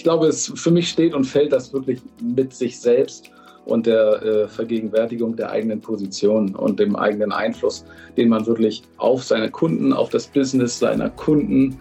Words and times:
ich 0.00 0.04
glaube, 0.04 0.28
es 0.28 0.50
für 0.54 0.70
mich 0.70 0.88
steht 0.88 1.12
und 1.12 1.24
fällt 1.24 1.52
das 1.52 1.74
wirklich 1.74 2.00
mit 2.22 2.54
sich 2.54 2.80
selbst 2.80 3.30
und 3.66 3.84
der 3.84 4.22
äh, 4.22 4.48
Vergegenwärtigung 4.48 5.36
der 5.36 5.50
eigenen 5.50 5.78
Position 5.78 6.54
und 6.54 6.80
dem 6.80 6.96
eigenen 6.96 7.32
Einfluss, 7.32 7.84
den 8.16 8.30
man 8.30 8.46
wirklich 8.46 8.82
auf 8.96 9.22
seine 9.22 9.50
Kunden, 9.50 9.92
auf 9.92 10.08
das 10.08 10.26
Business 10.26 10.78
seiner 10.78 11.10
Kunden 11.10 11.78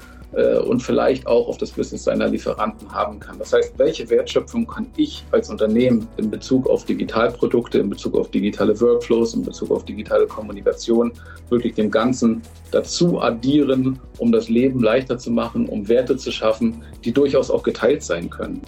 und 0.65 0.81
vielleicht 0.81 1.25
auch 1.25 1.47
auf 1.47 1.57
das 1.57 1.71
Business 1.71 2.03
seiner 2.03 2.27
Lieferanten 2.27 2.91
haben 2.93 3.19
kann. 3.19 3.39
Das 3.39 3.51
heißt, 3.51 3.73
welche 3.77 4.09
Wertschöpfung 4.09 4.67
kann 4.67 4.85
ich 4.95 5.25
als 5.31 5.49
Unternehmen 5.49 6.07
in 6.17 6.29
Bezug 6.29 6.69
auf 6.69 6.85
Digitalprodukte, 6.85 7.79
in 7.79 7.89
Bezug 7.89 8.15
auf 8.15 8.29
digitale 8.29 8.79
Workflows, 8.79 9.33
in 9.33 9.43
Bezug 9.43 9.71
auf 9.71 9.85
digitale 9.85 10.27
Kommunikation 10.27 11.11
wirklich 11.49 11.73
dem 11.73 11.89
Ganzen 11.89 12.43
dazu 12.71 13.19
addieren, 13.19 13.99
um 14.19 14.31
das 14.31 14.49
Leben 14.49 14.81
leichter 14.81 15.17
zu 15.17 15.31
machen, 15.31 15.67
um 15.67 15.87
Werte 15.87 16.15
zu 16.15 16.31
schaffen, 16.31 16.83
die 17.03 17.11
durchaus 17.11 17.49
auch 17.49 17.63
geteilt 17.63 18.03
sein 18.03 18.29
können. 18.29 18.61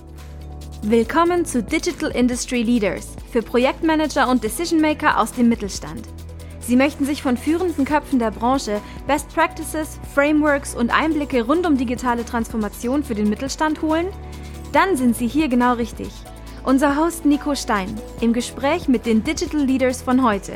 Willkommen 0.84 1.46
zu 1.46 1.62
Digital 1.62 2.10
Industry 2.10 2.64
Leaders 2.64 3.10
für 3.32 3.44
Projektmanager 3.44 4.28
und 4.28 4.44
Decision 4.44 4.82
Maker 4.82 5.20
aus 5.20 5.32
dem 5.32 5.48
Mittelstand. 5.48 6.02
Sie 6.62 6.76
möchten 6.76 7.06
sich 7.06 7.22
von 7.22 7.38
führenden 7.38 7.86
Köpfen 7.86 8.20
der 8.20 8.32
Branche 8.32 8.80
Best 9.08 9.34
Practices, 9.34 10.00
Frameworks 10.14 10.76
und 10.76 10.90
Einblicke 10.90 11.44
rund 11.44 11.66
um 11.66 11.78
digitale 11.78 12.24
Transformation 12.24 13.04
für 13.04 13.16
den 13.16 13.30
Mittelstand 13.30 13.82
holen? 13.82 14.08
Dann 14.72 14.96
sind 14.96 15.16
Sie 15.16 15.28
hier 15.28 15.50
genau 15.50 15.74
richtig. 15.74 16.10
Unser 16.64 16.96
Host 16.96 17.26
Nico 17.26 17.56
Stein 17.56 17.90
im 18.22 18.34
Gespräch 18.34 18.88
mit 18.88 19.06
den 19.06 19.24
Digital 19.24 19.66
Leaders 19.66 20.02
von 20.02 20.24
heute. 20.24 20.54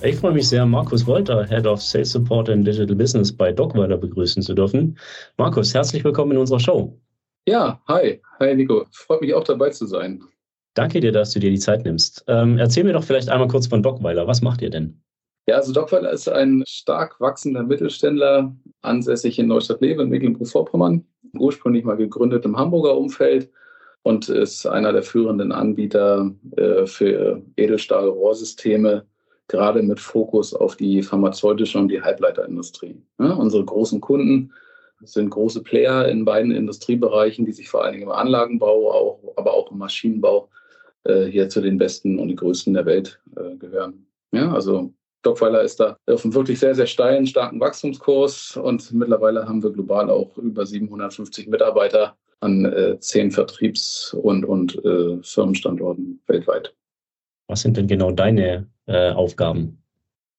Ich 0.00 0.14
freue 0.14 0.32
mich 0.32 0.48
sehr, 0.48 0.64
Markus 0.64 1.04
Wolter, 1.06 1.44
Head 1.44 1.66
of 1.66 1.82
Sales 1.82 2.12
Support 2.12 2.48
and 2.50 2.64
Digital 2.64 2.94
Business 2.94 3.36
bei 3.36 3.50
Dockweiler 3.50 3.96
begrüßen 3.96 4.42
zu 4.42 4.54
dürfen. 4.54 4.96
Markus, 5.36 5.74
herzlich 5.74 6.04
willkommen 6.04 6.32
in 6.32 6.38
unserer 6.38 6.60
Show. 6.60 6.96
Ja, 7.46 7.82
hi. 7.88 8.22
Hi, 8.38 8.54
Nico. 8.54 8.86
Freut 8.92 9.20
mich 9.22 9.34
auch 9.34 9.42
dabei 9.42 9.70
zu 9.70 9.86
sein. 9.86 10.22
Danke 10.74 11.00
dir, 11.00 11.10
dass 11.10 11.32
du 11.32 11.40
dir 11.40 11.50
die 11.50 11.58
Zeit 11.58 11.84
nimmst. 11.84 12.24
Ähm, 12.28 12.58
erzähl 12.58 12.84
mir 12.84 12.92
doch 12.92 13.02
vielleicht 13.02 13.28
einmal 13.28 13.48
kurz 13.48 13.66
von 13.66 13.82
Dockweiler. 13.82 14.28
Was 14.28 14.42
macht 14.42 14.62
ihr 14.62 14.70
denn? 14.70 15.02
Ja, 15.48 15.56
also 15.56 15.72
Dockweiler 15.72 16.10
ist 16.10 16.28
ein 16.28 16.62
stark 16.68 17.18
wachsender 17.20 17.62
Mittelständler, 17.62 18.54
ansässig 18.82 19.38
in 19.38 19.46
Neustadt-Lewe 19.46 20.02
in 20.02 20.10
Mecklenburg-Vorpommern, 20.10 21.06
ursprünglich 21.38 21.84
mal 21.84 21.96
gegründet 21.96 22.44
im 22.44 22.58
Hamburger 22.58 22.98
Umfeld 22.98 23.50
und 24.02 24.28
ist 24.28 24.66
einer 24.66 24.92
der 24.92 25.02
führenden 25.02 25.50
Anbieter 25.50 26.30
äh, 26.58 26.84
für 26.84 27.40
Edelstahl-Rohrsysteme, 27.56 29.06
gerade 29.46 29.82
mit 29.82 30.00
Fokus 30.00 30.52
auf 30.52 30.76
die 30.76 31.02
pharmazeutische 31.02 31.78
und 31.78 31.88
die 31.88 32.02
Halbleiterindustrie. 32.02 33.00
Ja, 33.18 33.32
unsere 33.32 33.64
großen 33.64 34.02
Kunden 34.02 34.52
sind 35.00 35.30
große 35.30 35.62
Player 35.62 36.08
in 36.08 36.26
beiden 36.26 36.50
Industriebereichen, 36.50 37.46
die 37.46 37.52
sich 37.52 37.70
vor 37.70 37.82
allen 37.82 37.92
Dingen 37.92 38.04
im 38.04 38.12
Anlagenbau, 38.12 38.92
auch, 38.92 39.20
aber 39.36 39.54
auch 39.54 39.72
im 39.72 39.78
Maschinenbau 39.78 40.50
äh, 41.04 41.24
hier 41.24 41.48
zu 41.48 41.62
den 41.62 41.78
besten 41.78 42.18
und 42.18 42.28
die 42.28 42.36
größten 42.36 42.74
der 42.74 42.84
Welt 42.84 43.18
äh, 43.34 43.56
gehören. 43.56 44.04
Ja, 44.30 44.52
also 44.52 44.92
Dockweiler 45.22 45.62
ist 45.62 45.80
da 45.80 45.96
auf 46.06 46.24
einem 46.24 46.34
wirklich 46.34 46.58
sehr, 46.58 46.74
sehr 46.74 46.86
steilen, 46.86 47.26
starken 47.26 47.60
Wachstumskurs 47.60 48.56
und 48.56 48.92
mittlerweile 48.92 49.48
haben 49.48 49.62
wir 49.62 49.70
global 49.70 50.10
auch 50.10 50.36
über 50.38 50.64
750 50.64 51.48
Mitarbeiter 51.48 52.16
an 52.40 52.64
äh, 52.64 52.98
zehn 53.00 53.30
Vertriebs- 53.30 54.14
und, 54.14 54.44
und 54.44 54.82
äh, 54.84 55.18
Firmenstandorten 55.22 56.20
weltweit. 56.26 56.74
Was 57.48 57.62
sind 57.62 57.76
denn 57.76 57.88
genau 57.88 58.12
deine 58.12 58.68
äh, 58.86 59.10
Aufgaben? 59.10 59.82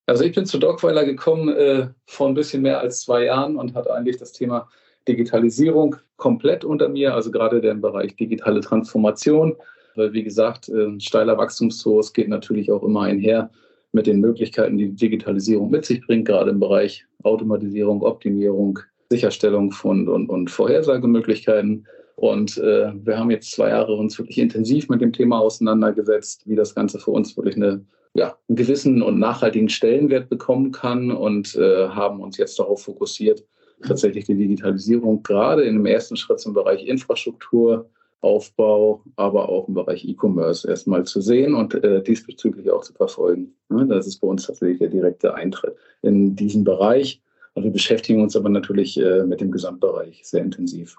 Also 0.05 0.23
ich 0.23 0.33
bin 0.33 0.45
zu 0.45 0.57
Dogweiler 0.57 1.05
gekommen 1.05 1.49
äh, 1.49 1.89
vor 2.05 2.27
ein 2.27 2.33
bisschen 2.33 2.61
mehr 2.61 2.79
als 2.79 3.01
zwei 3.01 3.25
Jahren 3.25 3.57
und 3.57 3.75
hatte 3.75 3.93
eigentlich 3.93 4.17
das 4.17 4.31
Thema 4.31 4.67
Digitalisierung 5.07 5.97
komplett 6.17 6.63
unter 6.63 6.89
mir, 6.89 7.13
also 7.13 7.31
gerade 7.31 7.61
der 7.61 7.75
Bereich 7.75 8.15
digitale 8.15 8.61
Transformation. 8.61 9.55
Weil 9.95 10.13
wie 10.13 10.23
gesagt, 10.23 10.69
äh, 10.69 10.85
ein 10.85 10.99
steiler 10.99 11.37
Wachstumskurs 11.37 12.13
geht 12.13 12.29
natürlich 12.29 12.71
auch 12.71 12.83
immer 12.83 13.01
einher 13.01 13.49
mit 13.91 14.07
den 14.07 14.19
Möglichkeiten, 14.19 14.77
die 14.77 14.93
Digitalisierung 14.93 15.69
mit 15.69 15.85
sich 15.85 16.05
bringt, 16.05 16.27
gerade 16.27 16.51
im 16.51 16.59
Bereich 16.59 17.05
Automatisierung, 17.23 18.03
Optimierung, 18.03 18.79
Sicherstellung 19.09 19.71
von 19.71 20.07
und, 20.07 20.29
und 20.29 20.49
Vorhersagemöglichkeiten. 20.49 21.87
Und 22.15 22.57
äh, 22.57 22.91
wir 22.93 23.17
haben 23.17 23.31
jetzt 23.31 23.51
zwei 23.51 23.69
Jahre 23.69 23.95
uns 23.95 24.19
wirklich 24.19 24.37
intensiv 24.37 24.89
mit 24.89 25.01
dem 25.01 25.13
Thema 25.13 25.39
auseinandergesetzt, 25.39 26.43
wie 26.45 26.55
das 26.55 26.75
Ganze 26.75 26.99
für 26.99 27.11
uns 27.11 27.35
wirklich 27.35 27.55
eine 27.55 27.85
ja, 28.13 28.35
einen 28.47 28.55
gewissen 28.55 29.01
und 29.01 29.19
nachhaltigen 29.19 29.69
Stellenwert 29.69 30.29
bekommen 30.29 30.71
kann 30.71 31.11
und 31.11 31.55
äh, 31.55 31.89
haben 31.89 32.21
uns 32.21 32.37
jetzt 32.37 32.57
darauf 32.59 32.83
fokussiert, 32.83 33.45
tatsächlich 33.85 34.25
die 34.25 34.35
Digitalisierung 34.35 35.23
gerade 35.23 35.63
in 35.63 35.75
dem 35.75 35.85
ersten 35.85 36.15
Schritt 36.15 36.39
zum 36.39 36.53
Bereich 36.53 36.85
Infrastruktur, 36.85 37.89
Aufbau, 38.21 39.03
aber 39.15 39.49
auch 39.49 39.67
im 39.67 39.73
Bereich 39.73 40.05
E-Commerce 40.05 40.67
erstmal 40.67 41.05
zu 41.05 41.21
sehen 41.21 41.55
und 41.55 41.73
äh, 41.83 42.03
diesbezüglich 42.03 42.69
auch 42.69 42.83
zu 42.83 42.93
verfolgen. 42.93 43.53
Ja, 43.69 43.85
das 43.85 44.07
ist 44.07 44.19
bei 44.19 44.27
uns 44.27 44.45
tatsächlich 44.45 44.79
der 44.79 44.89
direkte 44.89 45.33
Eintritt 45.33 45.75
in 46.01 46.35
diesen 46.35 46.63
Bereich. 46.63 47.21
Und 47.53 47.63
wir 47.63 47.71
beschäftigen 47.71 48.21
uns 48.21 48.35
aber 48.35 48.49
natürlich 48.49 48.99
äh, 48.99 49.23
mit 49.23 49.41
dem 49.41 49.51
Gesamtbereich 49.51 50.21
sehr 50.23 50.43
intensiv. 50.43 50.97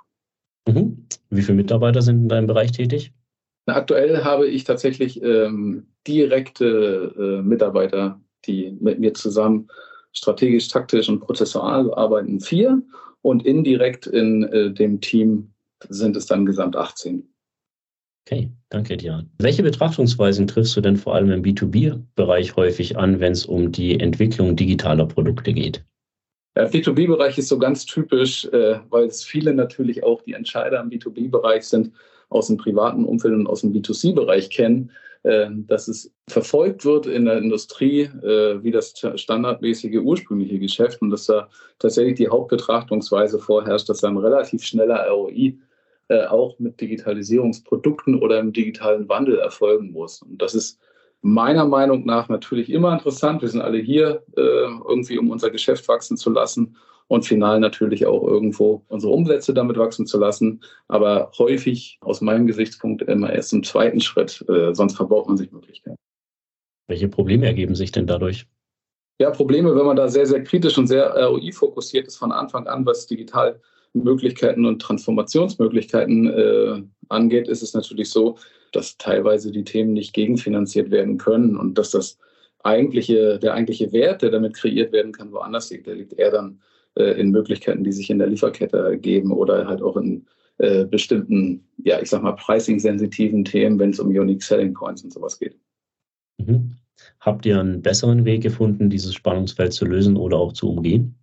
Mhm. 0.67 1.07
Wie 1.31 1.43
viele 1.43 1.57
Mitarbeiter 1.57 2.03
sind 2.03 2.23
in 2.23 2.29
deinem 2.29 2.47
Bereich 2.47 2.73
tätig? 2.73 3.13
Aktuell 3.67 4.25
habe 4.25 4.47
ich 4.47 4.65
tatsächlich 4.65 5.23
ähm, 5.23 5.87
direkte 6.07 7.15
äh, 7.19 7.43
Mitarbeiter, 7.43 8.21
die 8.47 8.77
mit 8.81 8.99
mir 8.99 9.15
zusammen 9.15 9.69
strategisch, 10.13 10.69
taktisch 10.69 11.09
und 11.09 11.21
prozessual 11.21 11.93
arbeiten, 11.95 12.41
vier. 12.41 12.83
Und 13.23 13.45
indirekt 13.45 14.07
in 14.07 14.45
äh, 14.45 14.73
dem 14.73 15.03
Team 15.03 15.51
sind 15.89 16.17
es 16.17 16.27
dann 16.27 16.47
gesamt 16.47 16.77
18. 16.77 17.29
Okay, 18.27 18.51
danke 18.69 18.97
dir. 18.97 19.27
Welche 19.39 19.63
Betrachtungsweisen 19.63 20.47
triffst 20.47 20.77
du 20.77 20.81
denn 20.81 20.97
vor 20.97 21.15
allem 21.15 21.31
im 21.33 21.43
B2B-Bereich 21.43 22.55
häufig 22.57 22.97
an, 22.97 23.19
wenn 23.19 23.33
es 23.33 23.47
um 23.47 23.73
die 23.73 23.99
Entwicklung 23.99 24.57
digitaler 24.57 25.07
Produkte 25.07 25.53
geht? 25.53 25.85
Der 26.55 26.71
B2B-Bereich 26.71 27.39
ist 27.39 27.49
so 27.49 27.59
ganz 27.59 27.87
typisch, 27.87 28.45
äh, 28.47 28.81
weil 28.91 29.07
es 29.07 29.25
viele 29.25 29.55
natürlich 29.55 30.05
auch 30.05 30.23
die 30.23 30.35
Entscheider 30.35 30.81
im 30.81 30.91
B2B-Bereich 30.91 31.65
sind, 31.65 31.93
aus 32.29 32.47
dem 32.47 32.57
privaten 32.57 33.05
Umfeld 33.05 33.35
und 33.35 33.47
aus 33.47 33.63
dem 33.63 33.73
B2C-Bereich 33.73 34.51
kennen, 34.51 34.93
äh, 35.23 35.49
dass 35.51 35.89
es 35.89 36.13
verfolgt 36.29 36.85
wird 36.85 37.07
in 37.07 37.25
der 37.25 37.39
Industrie 37.39 38.03
äh, 38.03 38.63
wie 38.63 38.71
das 38.71 38.95
standardmäßige 39.17 39.99
ursprüngliche 40.03 40.59
Geschäft 40.59 41.03
und 41.03 41.11
dass 41.11 41.27
da 41.27 41.49
tatsächlich 41.79 42.17
die 42.17 42.29
Hauptbetrachtungsweise 42.29 43.39
vorherrscht, 43.39 43.89
dass 43.89 44.01
da 44.01 44.09
ein 44.09 44.17
relativ 44.17 44.63
schneller 44.63 45.07
ROI 45.09 45.59
äh, 46.11 46.27
auch 46.27 46.59
mit 46.59 46.81
Digitalisierungsprodukten 46.81 48.21
oder 48.21 48.41
im 48.41 48.53
digitalen 48.53 49.09
Wandel 49.09 49.39
erfolgen 49.39 49.93
muss. 49.93 50.23
Und 50.23 50.43
das 50.43 50.55
ist 50.55 50.81
meiner 51.23 51.65
Meinung 51.65 52.05
nach 52.05 52.29
natürlich 52.29 52.71
immer 52.71 52.93
interessant. 52.93 53.43
Wir 53.43 53.49
sind 53.49 53.61
alle 53.61 53.79
hier 53.79 54.25
irgendwie, 54.35 55.19
um 55.19 55.31
unser 55.31 55.51
Geschäft 55.51 55.87
wachsen 55.87 56.17
zu 56.17 56.31
lassen 56.31 56.77
und 57.07 57.27
final 57.27 57.61
natürlich 57.61 58.07
auch 58.07 58.27
irgendwo 58.27 58.85
unsere 58.89 59.13
Umsätze 59.13 59.55
damit 59.55 59.77
wachsen 59.77 60.07
zu 60.07 60.19
lassen. 60.19 60.63
Aber 60.89 61.31
häufig 61.39 61.99
aus 62.01 62.21
meinem 62.21 62.47
Gesichtspunkt 62.47 63.03
immer 63.03 63.33
erst 63.33 63.53
im 63.53 63.63
zweiten 63.63 64.01
Schritt, 64.01 64.45
äh, 64.49 64.75
sonst 64.75 64.97
verbaut 64.97 65.29
man 65.29 65.37
sich 65.37 65.53
Möglichkeiten. 65.53 65.97
Welche 66.89 67.09
Probleme 67.09 67.47
ergeben 67.47 67.77
sich 67.77 67.93
denn 67.93 68.07
dadurch? 68.07 68.47
Ja, 69.21 69.31
Probleme, 69.31 69.77
wenn 69.77 69.87
man 69.87 69.97
da 69.97 70.09
sehr, 70.09 70.27
sehr 70.27 70.43
kritisch 70.43 70.79
und 70.79 70.87
sehr 70.87 71.15
ROI-fokussiert 71.15 72.07
ist 72.07 72.17
von 72.17 72.33
Anfang 72.33 72.67
an, 72.67 72.87
was 72.87 73.07
Digitalmöglichkeiten 73.95 74.67
und 74.67 74.81
Transformationsmöglichkeiten 74.81 76.31
äh, 76.31 76.83
angeht, 77.09 77.49
ist 77.49 77.63
es 77.63 77.75
natürlich 77.75 78.11
so, 78.11 78.37
dass 78.73 78.97
teilweise 78.99 79.51
die 79.51 79.65
Themen 79.65 79.93
nicht 79.93 80.13
gegenfinanziert 80.13 80.91
werden 80.91 81.19
können 81.19 81.57
und 81.57 81.77
dass 81.77 81.91
das 81.91 82.19
eigentliche, 82.63 83.39
der 83.39 83.55
eigentliche 83.55 83.93
Wert, 83.93 84.23
der 84.23 84.31
damit 84.31 84.55
kreiert 84.55 84.93
werden 84.93 85.13
kann, 85.13 85.33
woanders 85.33 85.71
liegt. 85.71 85.87
Der 85.87 85.97
liegt 85.97 86.13
eher 86.13 86.31
dann 86.31 86.61
äh, 86.95 87.21
in 87.21 87.31
Möglichkeiten, 87.31 87.85
die 87.85 87.93
sich 87.93 88.11
in 88.11 88.19
der 88.19 88.29
Lieferkette 88.29 88.79
ergeben 88.79 89.33
oder 89.33 89.67
halt 89.67 89.83
auch 89.83 89.97
in 89.97 90.27
äh, 90.59 90.85
bestimmten, 90.85 91.65
ja, 91.79 92.01
ich 92.01 92.11
sag 92.11 92.23
mal, 92.23 92.33
pricing-sensitiven 92.33 93.45
Themen, 93.45 93.79
wenn 93.79 93.91
es 93.91 93.99
um 93.99 94.09
Unique 94.09 94.43
Selling 94.43 94.75
Points 94.75 95.03
und 95.03 95.13
sowas 95.13 95.39
geht. 95.39 95.57
Mhm. 96.39 96.77
Habt 97.19 97.47
ihr 97.47 97.59
einen 97.59 97.83
besseren 97.83 98.25
Weg 98.25 98.43
gefunden, 98.43 98.91
dieses 98.91 99.15
Spannungsfeld 99.15 99.73
zu 99.73 99.87
lösen 99.87 100.17
oder 100.17 100.37
auch 100.37 100.53
zu 100.53 100.71
umgehen? 100.71 101.17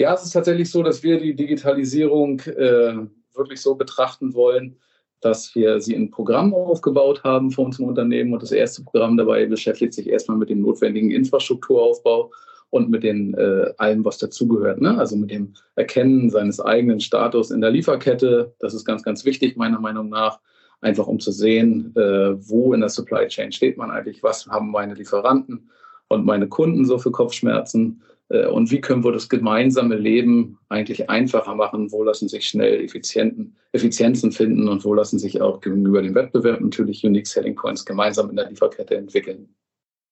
Ja, 0.00 0.14
es 0.14 0.22
ist 0.22 0.30
tatsächlich 0.30 0.70
so, 0.70 0.82
dass 0.82 1.02
wir 1.02 1.18
die 1.18 1.34
Digitalisierung 1.34 2.40
äh, 2.40 2.94
wirklich 3.34 3.60
so 3.60 3.74
betrachten 3.74 4.32
wollen, 4.32 4.76
dass 5.20 5.52
wir 5.56 5.80
sie 5.80 5.94
in 5.94 6.10
Programmen 6.10 6.54
aufgebaut 6.54 7.24
haben 7.24 7.50
für 7.50 7.62
uns 7.62 7.80
im 7.80 7.86
Unternehmen. 7.86 8.32
Und 8.32 8.42
das 8.42 8.52
erste 8.52 8.84
Programm 8.84 9.16
dabei 9.16 9.46
beschäftigt 9.46 9.92
sich 9.92 10.08
erstmal 10.08 10.36
mit 10.36 10.50
dem 10.50 10.62
notwendigen 10.62 11.10
Infrastrukturaufbau 11.10 12.30
und 12.70 12.90
mit 12.90 13.02
den 13.02 13.34
äh, 13.34 13.72
allem, 13.78 14.04
was 14.04 14.18
dazugehört. 14.18 14.80
Ne? 14.80 14.96
Also 14.96 15.16
mit 15.16 15.32
dem 15.32 15.54
Erkennen 15.74 16.30
seines 16.30 16.60
eigenen 16.60 17.00
Status 17.00 17.50
in 17.50 17.60
der 17.60 17.70
Lieferkette. 17.70 18.54
Das 18.60 18.74
ist 18.74 18.84
ganz, 18.84 19.02
ganz 19.02 19.24
wichtig, 19.24 19.56
meiner 19.56 19.80
Meinung 19.80 20.08
nach. 20.10 20.38
Einfach 20.80 21.08
um 21.08 21.18
zu 21.18 21.32
sehen, 21.32 21.92
äh, 21.96 22.36
wo 22.48 22.72
in 22.72 22.80
der 22.80 22.88
Supply 22.88 23.26
Chain 23.26 23.50
steht 23.50 23.76
man 23.76 23.90
eigentlich, 23.90 24.22
was 24.22 24.46
haben 24.46 24.70
meine 24.70 24.94
Lieferanten 24.94 25.70
und 26.08 26.24
meine 26.24 26.48
Kunden 26.48 26.84
so 26.84 26.98
für 26.98 27.10
Kopfschmerzen, 27.10 28.02
Äh, 28.30 28.46
und 28.46 28.70
wie 28.70 28.80
können 28.80 29.04
wir 29.04 29.12
das 29.12 29.28
gemeinsame 29.28 29.96
Leben 29.96 30.58
eigentlich 30.68 31.08
einfacher 31.08 31.54
machen? 31.54 31.90
Wo 31.90 32.04
lassen 32.04 32.28
sich 32.28 32.46
schnell 32.46 32.84
Effizienten, 32.84 33.56
Effizienzen 33.72 34.32
finden 34.32 34.68
und 34.68 34.84
wo 34.84 34.94
lassen 34.94 35.18
sich 35.18 35.40
auch 35.40 35.60
gegenüber 35.60 36.02
dem 36.02 36.14
Wettbewerb 36.14 36.60
natürlich 36.60 37.04
Unique 37.04 37.26
Selling 37.26 37.54
Points 37.54 37.84
gemeinsam 37.84 38.28
in 38.30 38.36
der 38.36 38.50
Lieferkette 38.50 38.96
entwickeln? 38.96 39.48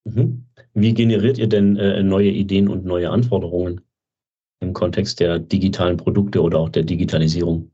Mhm. 0.05 0.45
Wie 0.75 0.95
generiert 0.95 1.39
ihr 1.39 1.49
denn 1.49 1.77
äh, 1.77 2.03
neue 2.03 2.31
Ideen 2.31 2.69
und 2.69 2.85
neue 2.85 3.11
Anforderungen 3.11 3.83
im 4.61 4.73
Kontext 4.73 5.21
der 5.21 5.39
digitalen 5.39 5.99
Produkte 5.99 6.41
oder 6.41 6.59
auch 6.59 6.71
der 6.71 6.85
Digitalisierung? 6.85 7.71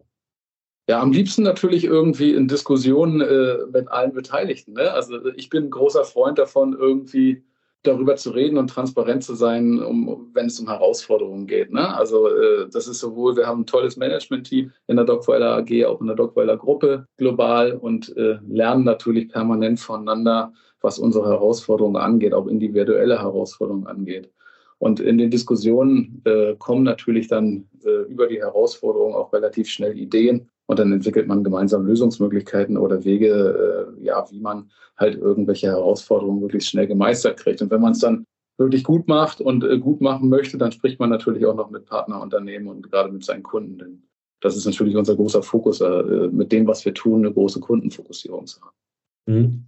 Ja, 0.88 1.00
am 1.00 1.12
liebsten 1.12 1.44
natürlich 1.44 1.84
irgendwie 1.84 2.34
in 2.34 2.48
Diskussionen 2.48 3.20
äh, 3.20 3.58
mit 3.72 3.86
allen 3.88 4.12
Beteiligten. 4.12 4.72
Ne? 4.72 4.90
Also 4.90 5.24
ich 5.36 5.48
bin 5.48 5.66
ein 5.66 5.70
großer 5.70 6.04
Freund 6.04 6.38
davon, 6.38 6.74
irgendwie 6.76 7.44
darüber 7.82 8.16
zu 8.16 8.30
reden 8.30 8.58
und 8.58 8.68
transparent 8.68 9.24
zu 9.24 9.34
sein, 9.34 9.82
um, 9.82 10.30
wenn 10.34 10.46
es 10.46 10.60
um 10.60 10.68
Herausforderungen 10.68 11.46
geht. 11.46 11.72
Ne? 11.72 11.94
Also 11.94 12.28
äh, 12.28 12.68
das 12.70 12.86
ist 12.86 13.00
sowohl, 13.00 13.36
wir 13.36 13.46
haben 13.46 13.62
ein 13.62 13.66
tolles 13.66 13.96
Management-Team 13.96 14.72
in 14.86 14.96
der 14.96 15.04
Dockweiler 15.04 15.56
AG, 15.56 15.84
auch 15.86 16.00
in 16.00 16.06
der 16.06 16.16
Dockweiler 16.16 16.56
Gruppe 16.56 17.06
global 17.16 17.72
und 17.72 18.16
äh, 18.16 18.38
lernen 18.48 18.84
natürlich 18.84 19.28
permanent 19.28 19.80
voneinander, 19.80 20.52
was 20.80 20.98
unsere 20.98 21.28
Herausforderungen 21.28 21.96
angeht, 21.96 22.34
auch 22.34 22.46
individuelle 22.46 23.20
Herausforderungen 23.20 23.86
angeht. 23.86 24.30
Und 24.78 24.98
in 24.98 25.16
den 25.16 25.30
Diskussionen 25.30 26.22
äh, 26.24 26.56
kommen 26.58 26.82
natürlich 26.82 27.28
dann 27.28 27.68
äh, 27.84 28.10
über 28.10 28.26
die 28.26 28.40
Herausforderungen 28.40 29.14
auch 29.14 29.32
relativ 29.32 29.68
schnell 29.68 29.96
Ideen 29.96 30.48
und 30.72 30.78
dann 30.78 30.92
entwickelt 30.92 31.28
man 31.28 31.44
gemeinsam 31.44 31.86
Lösungsmöglichkeiten 31.86 32.76
oder 32.76 33.04
Wege, 33.04 33.94
äh, 33.98 34.04
ja, 34.04 34.24
wie 34.30 34.40
man 34.40 34.70
halt 34.96 35.16
irgendwelche 35.16 35.68
Herausforderungen 35.68 36.40
möglichst 36.40 36.70
schnell 36.70 36.86
gemeistert 36.86 37.38
kriegt. 37.38 37.62
Und 37.62 37.70
wenn 37.70 37.80
man 37.80 37.92
es 37.92 38.00
dann 38.00 38.24
wirklich 38.58 38.84
gut 38.84 39.06
macht 39.06 39.40
und 39.40 39.64
äh, 39.64 39.78
gut 39.78 40.00
machen 40.00 40.28
möchte, 40.28 40.58
dann 40.58 40.72
spricht 40.72 40.98
man 40.98 41.10
natürlich 41.10 41.46
auch 41.46 41.54
noch 41.54 41.70
mit 41.70 41.86
Partnerunternehmen 41.86 42.68
und 42.68 42.90
gerade 42.90 43.12
mit 43.12 43.24
seinen 43.24 43.42
Kunden. 43.42 43.78
Denn 43.78 44.02
das 44.40 44.56
ist 44.56 44.66
natürlich 44.66 44.96
unser 44.96 45.14
großer 45.14 45.42
Fokus, 45.42 45.80
äh, 45.80 46.28
mit 46.32 46.52
dem, 46.52 46.66
was 46.66 46.84
wir 46.84 46.94
tun, 46.94 47.24
eine 47.24 47.32
große 47.32 47.60
Kundenfokussierung 47.60 48.46
zu 48.46 48.60
haben. 48.60 48.76
Mhm. 49.26 49.64